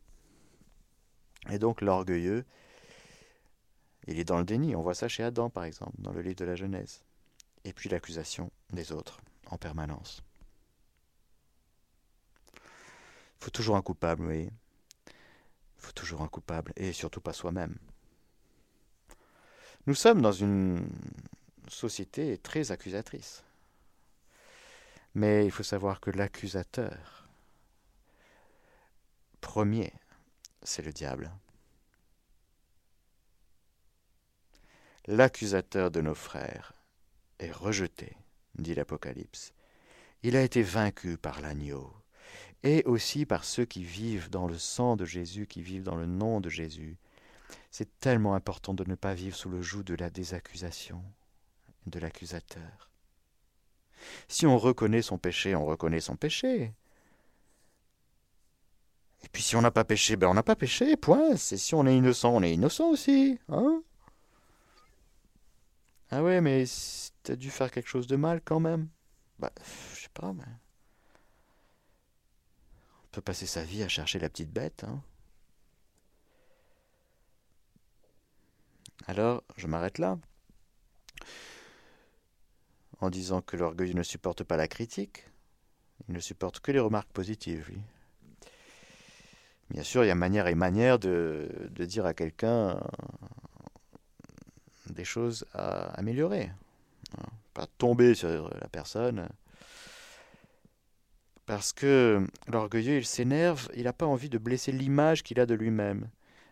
Et 1.50 1.60
donc 1.60 1.82
l'orgueilleux, 1.82 2.44
il 4.08 4.20
est 4.20 4.26
dans 4.26 4.40
le 4.40 4.46
déni. 4.46 4.76
On 4.76 4.82
voit 4.82 4.96
ça 4.96 5.08
chez 5.08 5.24
Adam, 5.24 5.50
par 5.50 5.64
exemple, 5.64 5.96
dans 6.00 6.12
le 6.12 6.22
livre 6.22 6.36
de 6.36 6.46
la 6.46 6.56
Genèse 6.56 7.04
et 7.64 7.74
puis 7.74 7.90
l'accusation 7.90 8.52
des 8.72 8.92
autres 8.92 9.20
en 9.48 9.58
permanence. 9.58 10.22
Il 12.56 13.46
faut 13.46 13.52
toujours 13.52 13.76
un 13.76 13.82
coupable, 13.82 14.26
oui. 14.26 14.50
Il 15.08 15.86
faut 15.86 15.92
toujours 15.94 16.22
un 16.22 16.28
coupable, 16.28 16.74
et 16.76 16.92
surtout 16.92 17.22
pas 17.22 17.34
soi-même. 17.34 17.78
Nous 19.88 19.96
sommes 19.96 20.22
dans 20.22 20.34
une 20.34 20.90
société 21.70 22.38
très 22.38 22.72
accusatrice. 22.72 23.44
Mais 25.16 25.46
il 25.46 25.52
faut 25.52 25.64
savoir 25.64 26.00
que 26.00 26.12
l'accusateur 26.12 27.28
premier, 29.42 29.94
c'est 30.62 30.82
le 30.82 30.92
diable. 30.92 31.32
L'accusateur 35.08 35.90
de 35.90 36.02
nos 36.02 36.14
frères 36.14 36.74
est 37.40 37.52
rejeté, 37.52 38.18
dit 38.56 38.76
l'Apocalypse. 38.76 39.54
Il 40.24 40.36
a 40.36 40.42
été 40.42 40.62
vaincu 40.62 41.18
par 41.18 41.42
l'agneau 41.42 41.94
et 42.64 42.84
aussi 42.86 43.26
par 43.26 43.46
ceux 43.46 43.66
qui 43.66 43.84
vivent 43.84 44.30
dans 44.30 44.48
le 44.48 44.58
sang 44.58 44.96
de 44.96 45.06
Jésus, 45.06 45.48
qui 45.48 45.62
vivent 45.62 45.84
dans 45.84 45.96
le 45.96 46.06
nom 46.06 46.42
de 46.42 46.50
Jésus. 46.50 46.98
C'est 47.72 48.00
tellement 48.00 48.34
important 48.36 48.74
de 48.74 48.84
ne 48.84 48.96
pas 48.96 49.14
vivre 49.14 49.36
sous 49.36 49.50
le 49.50 49.62
joug 49.62 49.84
de 49.84 49.96
la 49.96 50.10
désaccusation, 50.10 51.02
de 51.88 52.00
l'accusateur. 52.00 52.90
Si 54.28 54.46
on 54.46 54.58
reconnaît 54.58 55.02
son 55.02 55.18
péché, 55.18 55.56
on 55.56 55.66
reconnaît 55.66 56.00
son 56.00 56.16
péché. 56.16 56.74
Et 59.24 59.30
puis 59.32 59.44
si 59.44 59.56
on 59.56 59.62
n'a 59.62 59.72
pas 59.72 59.84
péché, 59.84 60.16
ben 60.16 60.28
on 60.28 60.34
n'a 60.34 60.44
pas 60.44 60.56
péché, 60.56 60.96
point. 60.96 61.36
C'est 61.36 61.58
si 61.58 61.76
on 61.76 61.86
est 61.86 61.96
innocent, 61.96 62.34
on 62.34 62.44
est 62.44 62.54
innocent 62.54 62.90
aussi, 62.90 63.40
hein 63.50 63.84
Ah 66.12 66.24
ouais, 66.24 66.42
mais 66.42 66.66
t'as 67.24 67.36
dû 67.36 67.52
faire 67.52 67.72
quelque 67.72 67.88
chose 67.88 68.08
de 68.08 68.16
mal 68.16 68.42
quand 68.44 68.60
même. 68.60 68.90
Bah, 69.38 69.52
je 69.94 70.02
sais 70.02 70.10
pas, 70.14 70.34
mais... 70.34 70.44
On 73.04 73.08
peut 73.12 73.22
passer 73.22 73.46
sa 73.46 73.64
vie 73.64 73.84
à 73.84 73.88
chercher 73.88 74.20
la 74.20 74.30
petite 74.30 74.52
bête, 74.52 74.84
hein 74.84 75.02
Alors, 79.08 79.44
je 79.58 79.68
m'arrête 79.68 79.98
là. 79.98 80.20
En 83.02 83.10
disant 83.10 83.42
que 83.42 83.58
l'orgueil 83.58 83.96
ne 83.96 84.04
supporte 84.04 84.44
pas 84.44 84.58
la 84.58 84.68
critique, 84.68 85.26
il 86.08 86.14
ne 86.14 86.20
supporte 86.20 86.60
que 86.60 86.72
les 86.72 86.80
remarques 86.80 87.12
positives, 87.12 87.66
oui. 87.70 87.80
Bien 89.70 89.84
sûr, 89.84 90.04
il 90.04 90.08
y 90.08 90.12
a 90.12 90.16
manière 90.16 90.48
et 90.48 90.56
manière 90.56 91.00
de, 91.00 91.70
dire 91.80 92.06
à 92.06 92.14
quelqu'un 92.14 92.80
des 94.94 95.06
choses 95.06 95.46
à 95.54 95.90
améliorer. 96.00 96.52
Pas 97.54 97.68
tomber 97.78 98.14
sur 98.14 98.50
la 98.60 98.68
personne. 98.68 99.28
Parce 101.46 101.74
que 101.74 102.26
l'orgueilleux, 102.48 102.98
il 102.98 103.06
s'énerve, 103.06 103.70
il 103.76 103.84
n'a 103.84 103.94
pas 103.94 104.06
envie 104.06 104.30
de 104.30 104.38
blesser 104.38 104.72
l'image 104.72 105.24
qu'il 105.24 105.40
a 105.40 105.46
de 105.46 105.56
lui-même. 105.56 106.08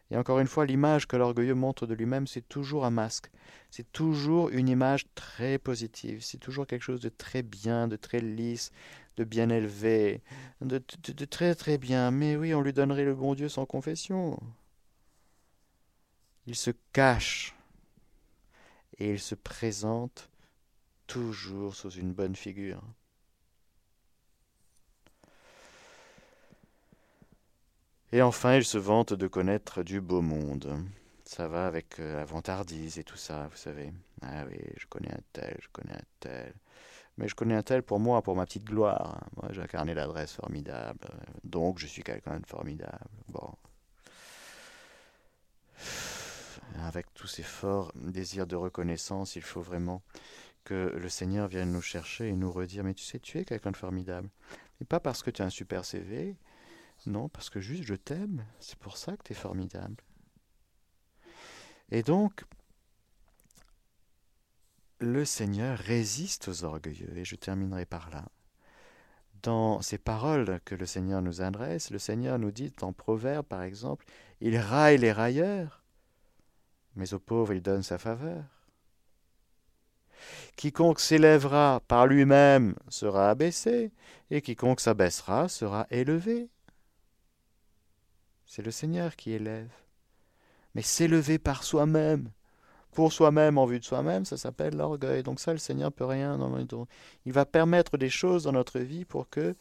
Et 0.10 0.18
encore 0.18 0.40
une 0.40 0.48
fois, 0.48 0.66
l'image 0.66 1.06
que 1.06 1.18
l'orgueilleux 1.18 1.54
montre 1.54 1.86
de 1.86 1.94
lui-même, 1.94 2.28
c'est 2.28 2.48
toujours 2.48 2.86
un 2.86 2.92
masque. 2.92 3.30
C'est 3.70 3.92
toujours 3.92 4.50
une 4.50 4.70
image 4.70 5.06
très 5.16 5.58
positive. 5.58 6.22
C'est 6.22 6.38
toujours 6.38 6.66
quelque 6.66 6.82
chose 6.82 7.02
de 7.02 7.10
très 7.10 7.44
bien, 7.44 7.88
de 7.88 7.98
très 7.98 8.22
lisse, 8.22 8.72
de 9.18 9.24
bien 9.24 9.50
élevé, 9.50 10.22
de, 10.62 10.82
de, 11.04 11.26
très 11.26 11.56
très 11.56 11.78
bien. 11.78 12.12
Mais 12.12 12.38
oui, 12.38 12.54
on 12.54 12.62
lui 12.62 12.74
donnerait 12.74 13.04
le 13.04 13.16
bon 13.16 13.36
Dieu 13.36 13.50
sans 13.50 13.66
confession. 13.66 14.40
Il 16.46 16.56
se 16.56 16.72
cache 16.94 17.57
et 19.00 19.12
il 19.12 19.20
se 19.20 19.36
présente 19.36 20.30
toujours 21.06 21.76
sous 21.76 21.92
une 21.92 22.14
bonne 22.14 22.36
figure. 22.36 22.82
Et 28.12 28.22
enfin, 28.22 28.56
il 28.56 28.64
se 28.64 28.78
vante 28.78 29.14
de 29.14 29.28
connaître 29.28 29.84
du 29.84 30.00
beau 30.00 30.22
monde. 30.22 30.82
Ça 31.26 31.48
va 31.50 31.68
avec 31.68 32.00
euh, 32.00 32.16
la 32.16 32.24
vantardise 32.24 32.98
et 32.98 33.04
tout 33.04 33.18
ça, 33.18 33.48
vous 33.52 33.58
savez. 33.58 33.92
Ah 34.22 34.46
oui, 34.50 34.60
je 34.78 34.86
connais 34.88 35.12
un 35.12 35.20
tel, 35.34 35.58
je 35.62 35.68
connais 35.74 35.94
un 35.94 36.06
tel. 36.22 36.54
Mais 37.18 37.28
je 37.28 37.36
connais 37.36 37.56
un 37.56 37.64
tel 37.64 37.84
pour 37.84 38.00
moi, 38.00 38.22
pour 38.22 38.36
ma 38.36 38.46
petite 38.46 38.64
gloire. 38.64 39.28
Moi, 39.36 39.50
j'ai 39.52 39.62
incarné 39.62 39.94
l'adresse 39.94 40.34
formidable. 40.34 41.10
Donc, 41.44 41.80
je 41.80 41.88
suis 41.88 42.04
quelqu'un 42.04 42.40
de 42.40 42.46
formidable. 42.46 43.10
Bon. 43.28 43.52
Avec 46.84 47.14
tous 47.14 47.28
ces 47.28 47.44
forts 47.44 47.92
désirs 47.96 48.48
de 48.48 48.56
reconnaissance, 48.56 49.36
il 49.36 49.42
faut 49.42 49.62
vraiment 49.62 50.04
que 50.64 50.94
le 50.98 51.10
Seigneur 51.10 51.48
vienne 51.48 51.72
nous 51.72 51.82
chercher 51.82 52.28
et 52.28 52.34
nous 52.34 52.52
redire 52.52 52.84
Mais 52.84 52.94
tu 52.94 53.04
sais, 53.04 53.20
tu 53.20 53.38
es 53.38 53.46
quelqu'un 53.46 53.72
de 53.72 53.78
formidable. 53.78 54.30
Et 54.82 54.86
pas 54.86 55.00
parce 55.00 55.24
que 55.24 55.32
tu 55.32 55.42
as 55.42 55.46
un 55.46 55.50
super 55.50 55.86
CV, 55.86 56.36
non, 57.06 57.30
parce 57.30 57.50
que 57.50 57.60
juste 57.60 57.84
je 57.84 57.96
t'aime. 57.96 58.46
C'est 58.60 58.78
pour 58.78 58.98
ça 58.98 59.16
que 59.16 59.24
tu 59.24 59.34
es 59.34 59.36
formidable. 59.36 59.96
Et 61.90 62.04
donc, 62.04 62.44
le 65.00 65.26
Seigneur 65.26 65.78
résiste 65.78 66.48
aux 66.48 66.64
orgueilleux, 66.64 67.16
et 67.18 67.24
je 67.24 67.36
terminerai 67.36 67.86
par 67.86 68.10
là. 68.10 68.26
Dans 69.44 69.82
ces 69.82 69.98
paroles 69.98 70.60
que 70.66 70.76
le 70.76 70.86
Seigneur 70.86 71.22
nous 71.22 71.42
adresse, 71.42 71.92
le 71.92 72.00
Seigneur 72.00 72.40
nous 72.40 72.52
dit 72.52 72.74
en 72.82 72.92
Proverbe, 72.92 73.46
par 73.46 73.62
exemple, 73.62 74.06
il 74.42 74.58
raille 74.58 74.98
les 74.98 75.12
railleurs, 75.12 75.84
mais 76.98 77.14
aux 77.14 77.20
pauvres 77.20 77.54
il 77.54 77.62
donne 77.62 77.84
sa 77.84 77.98
faveur. 77.98 78.44
Quiconque 80.58 81.00
s'élèvera 81.00 81.82
par 81.88 82.08
lui-même 82.08 82.76
sera 82.90 83.30
abaissé, 83.30 83.92
et 84.32 84.42
quiconque 84.42 84.82
s'abaissera 84.82 85.48
sera 85.48 85.88
élevé. 85.92 86.50
C'est 88.46 88.64
le 88.64 88.72
Seigneur 88.72 89.16
qui 89.16 89.32
élève. 89.32 89.70
Mais 90.74 90.82
s'élever 90.82 91.38
par 91.38 91.64
soi-même, 91.64 92.32
pour 92.92 93.14
soi-même, 93.14 93.60
en 93.60 93.68
vue 93.68 93.80
de 93.80 93.86
soi-même, 93.86 94.26
ça 94.26 94.38
s'appelle 94.38 94.76
l'orgueil. 94.76 95.22
Donc 95.22 95.40
ça, 95.40 95.52
le 95.52 95.60
Seigneur 95.60 95.92
peut 95.92 96.06
rien. 96.06 96.40
Il 97.26 97.32
va 97.32 97.46
permettre 97.46 97.98
des 97.98 98.10
choses 98.10 98.46
dans 98.46 98.52
notre 98.52 98.80
vie 98.80 99.06
pour 99.06 99.30
que, 99.30 99.54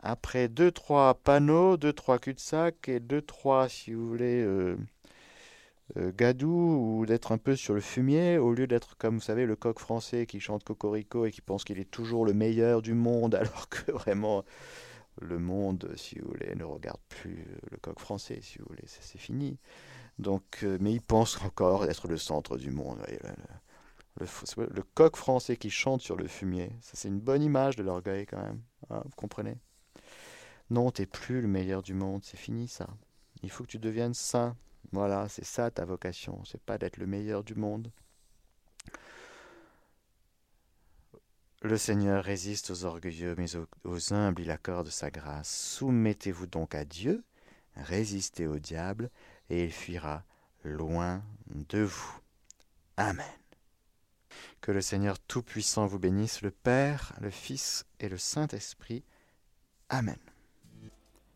après 0.00 0.48
deux, 0.48 0.72
trois 0.72 1.14
panneaux, 1.14 1.76
deux, 1.76 1.92
trois 1.92 2.18
cul-de-sac 2.18 2.88
et 2.88 2.98
deux, 2.98 3.22
trois, 3.22 3.68
si 3.68 3.92
vous 3.92 4.08
voulez, 4.08 4.42
euh, 4.42 4.76
gadou 5.96 6.48
ou 6.98 7.06
d'être 7.06 7.32
un 7.32 7.38
peu 7.38 7.56
sur 7.56 7.74
le 7.74 7.80
fumier, 7.80 8.38
au 8.38 8.54
lieu 8.54 8.66
d'être 8.66 8.96
comme 8.96 9.16
vous 9.16 9.20
savez 9.22 9.44
le 9.44 9.56
coq 9.56 9.78
français 9.78 10.26
qui 10.26 10.40
chante 10.40 10.64
Cocorico 10.64 11.26
et 11.26 11.30
qui 11.30 11.42
pense 11.42 11.64
qu'il 11.64 11.78
est 11.78 11.90
toujours 11.90 12.24
le 12.24 12.32
meilleur 12.32 12.82
du 12.82 12.94
monde, 12.94 13.34
alors 13.34 13.68
que 13.68 13.92
vraiment 13.92 14.44
le 15.20 15.38
monde, 15.38 15.92
si 15.96 16.18
vous 16.18 16.28
voulez, 16.28 16.54
ne 16.54 16.64
regarde 16.64 17.00
plus 17.08 17.46
le 17.70 17.76
coq 17.78 17.98
français, 17.98 18.40
si 18.42 18.58
vous 18.58 18.64
voulez, 18.68 18.84
c'est 18.86 19.18
fini. 19.18 19.58
Donc, 20.18 20.60
euh, 20.62 20.78
mais 20.80 20.92
il 20.92 21.02
pense 21.02 21.40
encore 21.42 21.84
être 21.84 22.08
le 22.08 22.16
centre 22.16 22.56
du 22.56 22.70
monde. 22.70 22.98
le, 24.18 24.82
coq 24.94 25.16
français 25.16 25.56
qui 25.56 25.70
chante 25.70 26.00
sur 26.00 26.16
le 26.16 26.26
fumier, 26.26 26.70
ça 26.80 26.92
c'est 26.94 27.08
une 27.08 27.20
bonne 27.20 27.42
image 27.42 27.76
de 27.76 27.82
l'orgueil 27.82 28.26
quand 28.26 28.40
même. 28.40 28.62
Hein, 28.90 29.02
vous 29.04 29.16
comprenez 29.16 29.56
Non, 30.70 30.90
t'es 30.90 31.06
plus 31.06 31.40
le 31.40 31.48
meilleur 31.48 31.82
du 31.82 31.94
monde, 31.94 32.22
c'est 32.24 32.36
fini 32.36 32.68
ça. 32.68 32.86
Il 33.42 33.50
faut 33.50 33.64
que 33.64 33.70
tu 33.70 33.78
deviennes 33.78 34.14
saint. 34.14 34.56
Voilà, 34.92 35.28
c'est 35.28 35.44
ça 35.44 35.70
ta 35.70 35.84
vocation. 35.84 36.44
C'est 36.44 36.60
pas 36.60 36.78
d'être 36.78 36.98
le 36.98 37.06
meilleur 37.06 37.42
du 37.42 37.54
monde. 37.54 37.90
Le 41.62 41.78
Seigneur 41.78 42.24
résiste 42.24 42.70
aux 42.70 42.84
orgueilleux, 42.84 43.36
mais 43.38 43.46
aux, 43.84 44.12
humbles 44.12 44.42
il 44.42 44.50
accorde 44.50 44.88
sa 44.88 45.10
grâce. 45.10 45.48
Soumettez-vous 45.48 46.46
donc 46.46 46.74
à 46.74 46.84
Dieu, 46.84 47.22
résistez 47.76 48.48
au 48.48 48.58
diable, 48.58 49.10
et 49.48 49.64
il 49.64 49.72
fuira 49.72 50.24
loin 50.64 51.22
de 51.46 51.82
vous. 51.82 52.18
Amen. 52.96 53.24
Que 54.60 54.72
le 54.72 54.80
Seigneur 54.80 55.20
Tout-Puissant 55.20 55.86
vous 55.86 56.00
bénisse, 56.00 56.42
le 56.42 56.50
Père, 56.50 57.12
le 57.20 57.30
Fils 57.30 57.86
et 58.00 58.08
le 58.08 58.18
Saint-Esprit. 58.18 59.04
Amen. 59.88 60.18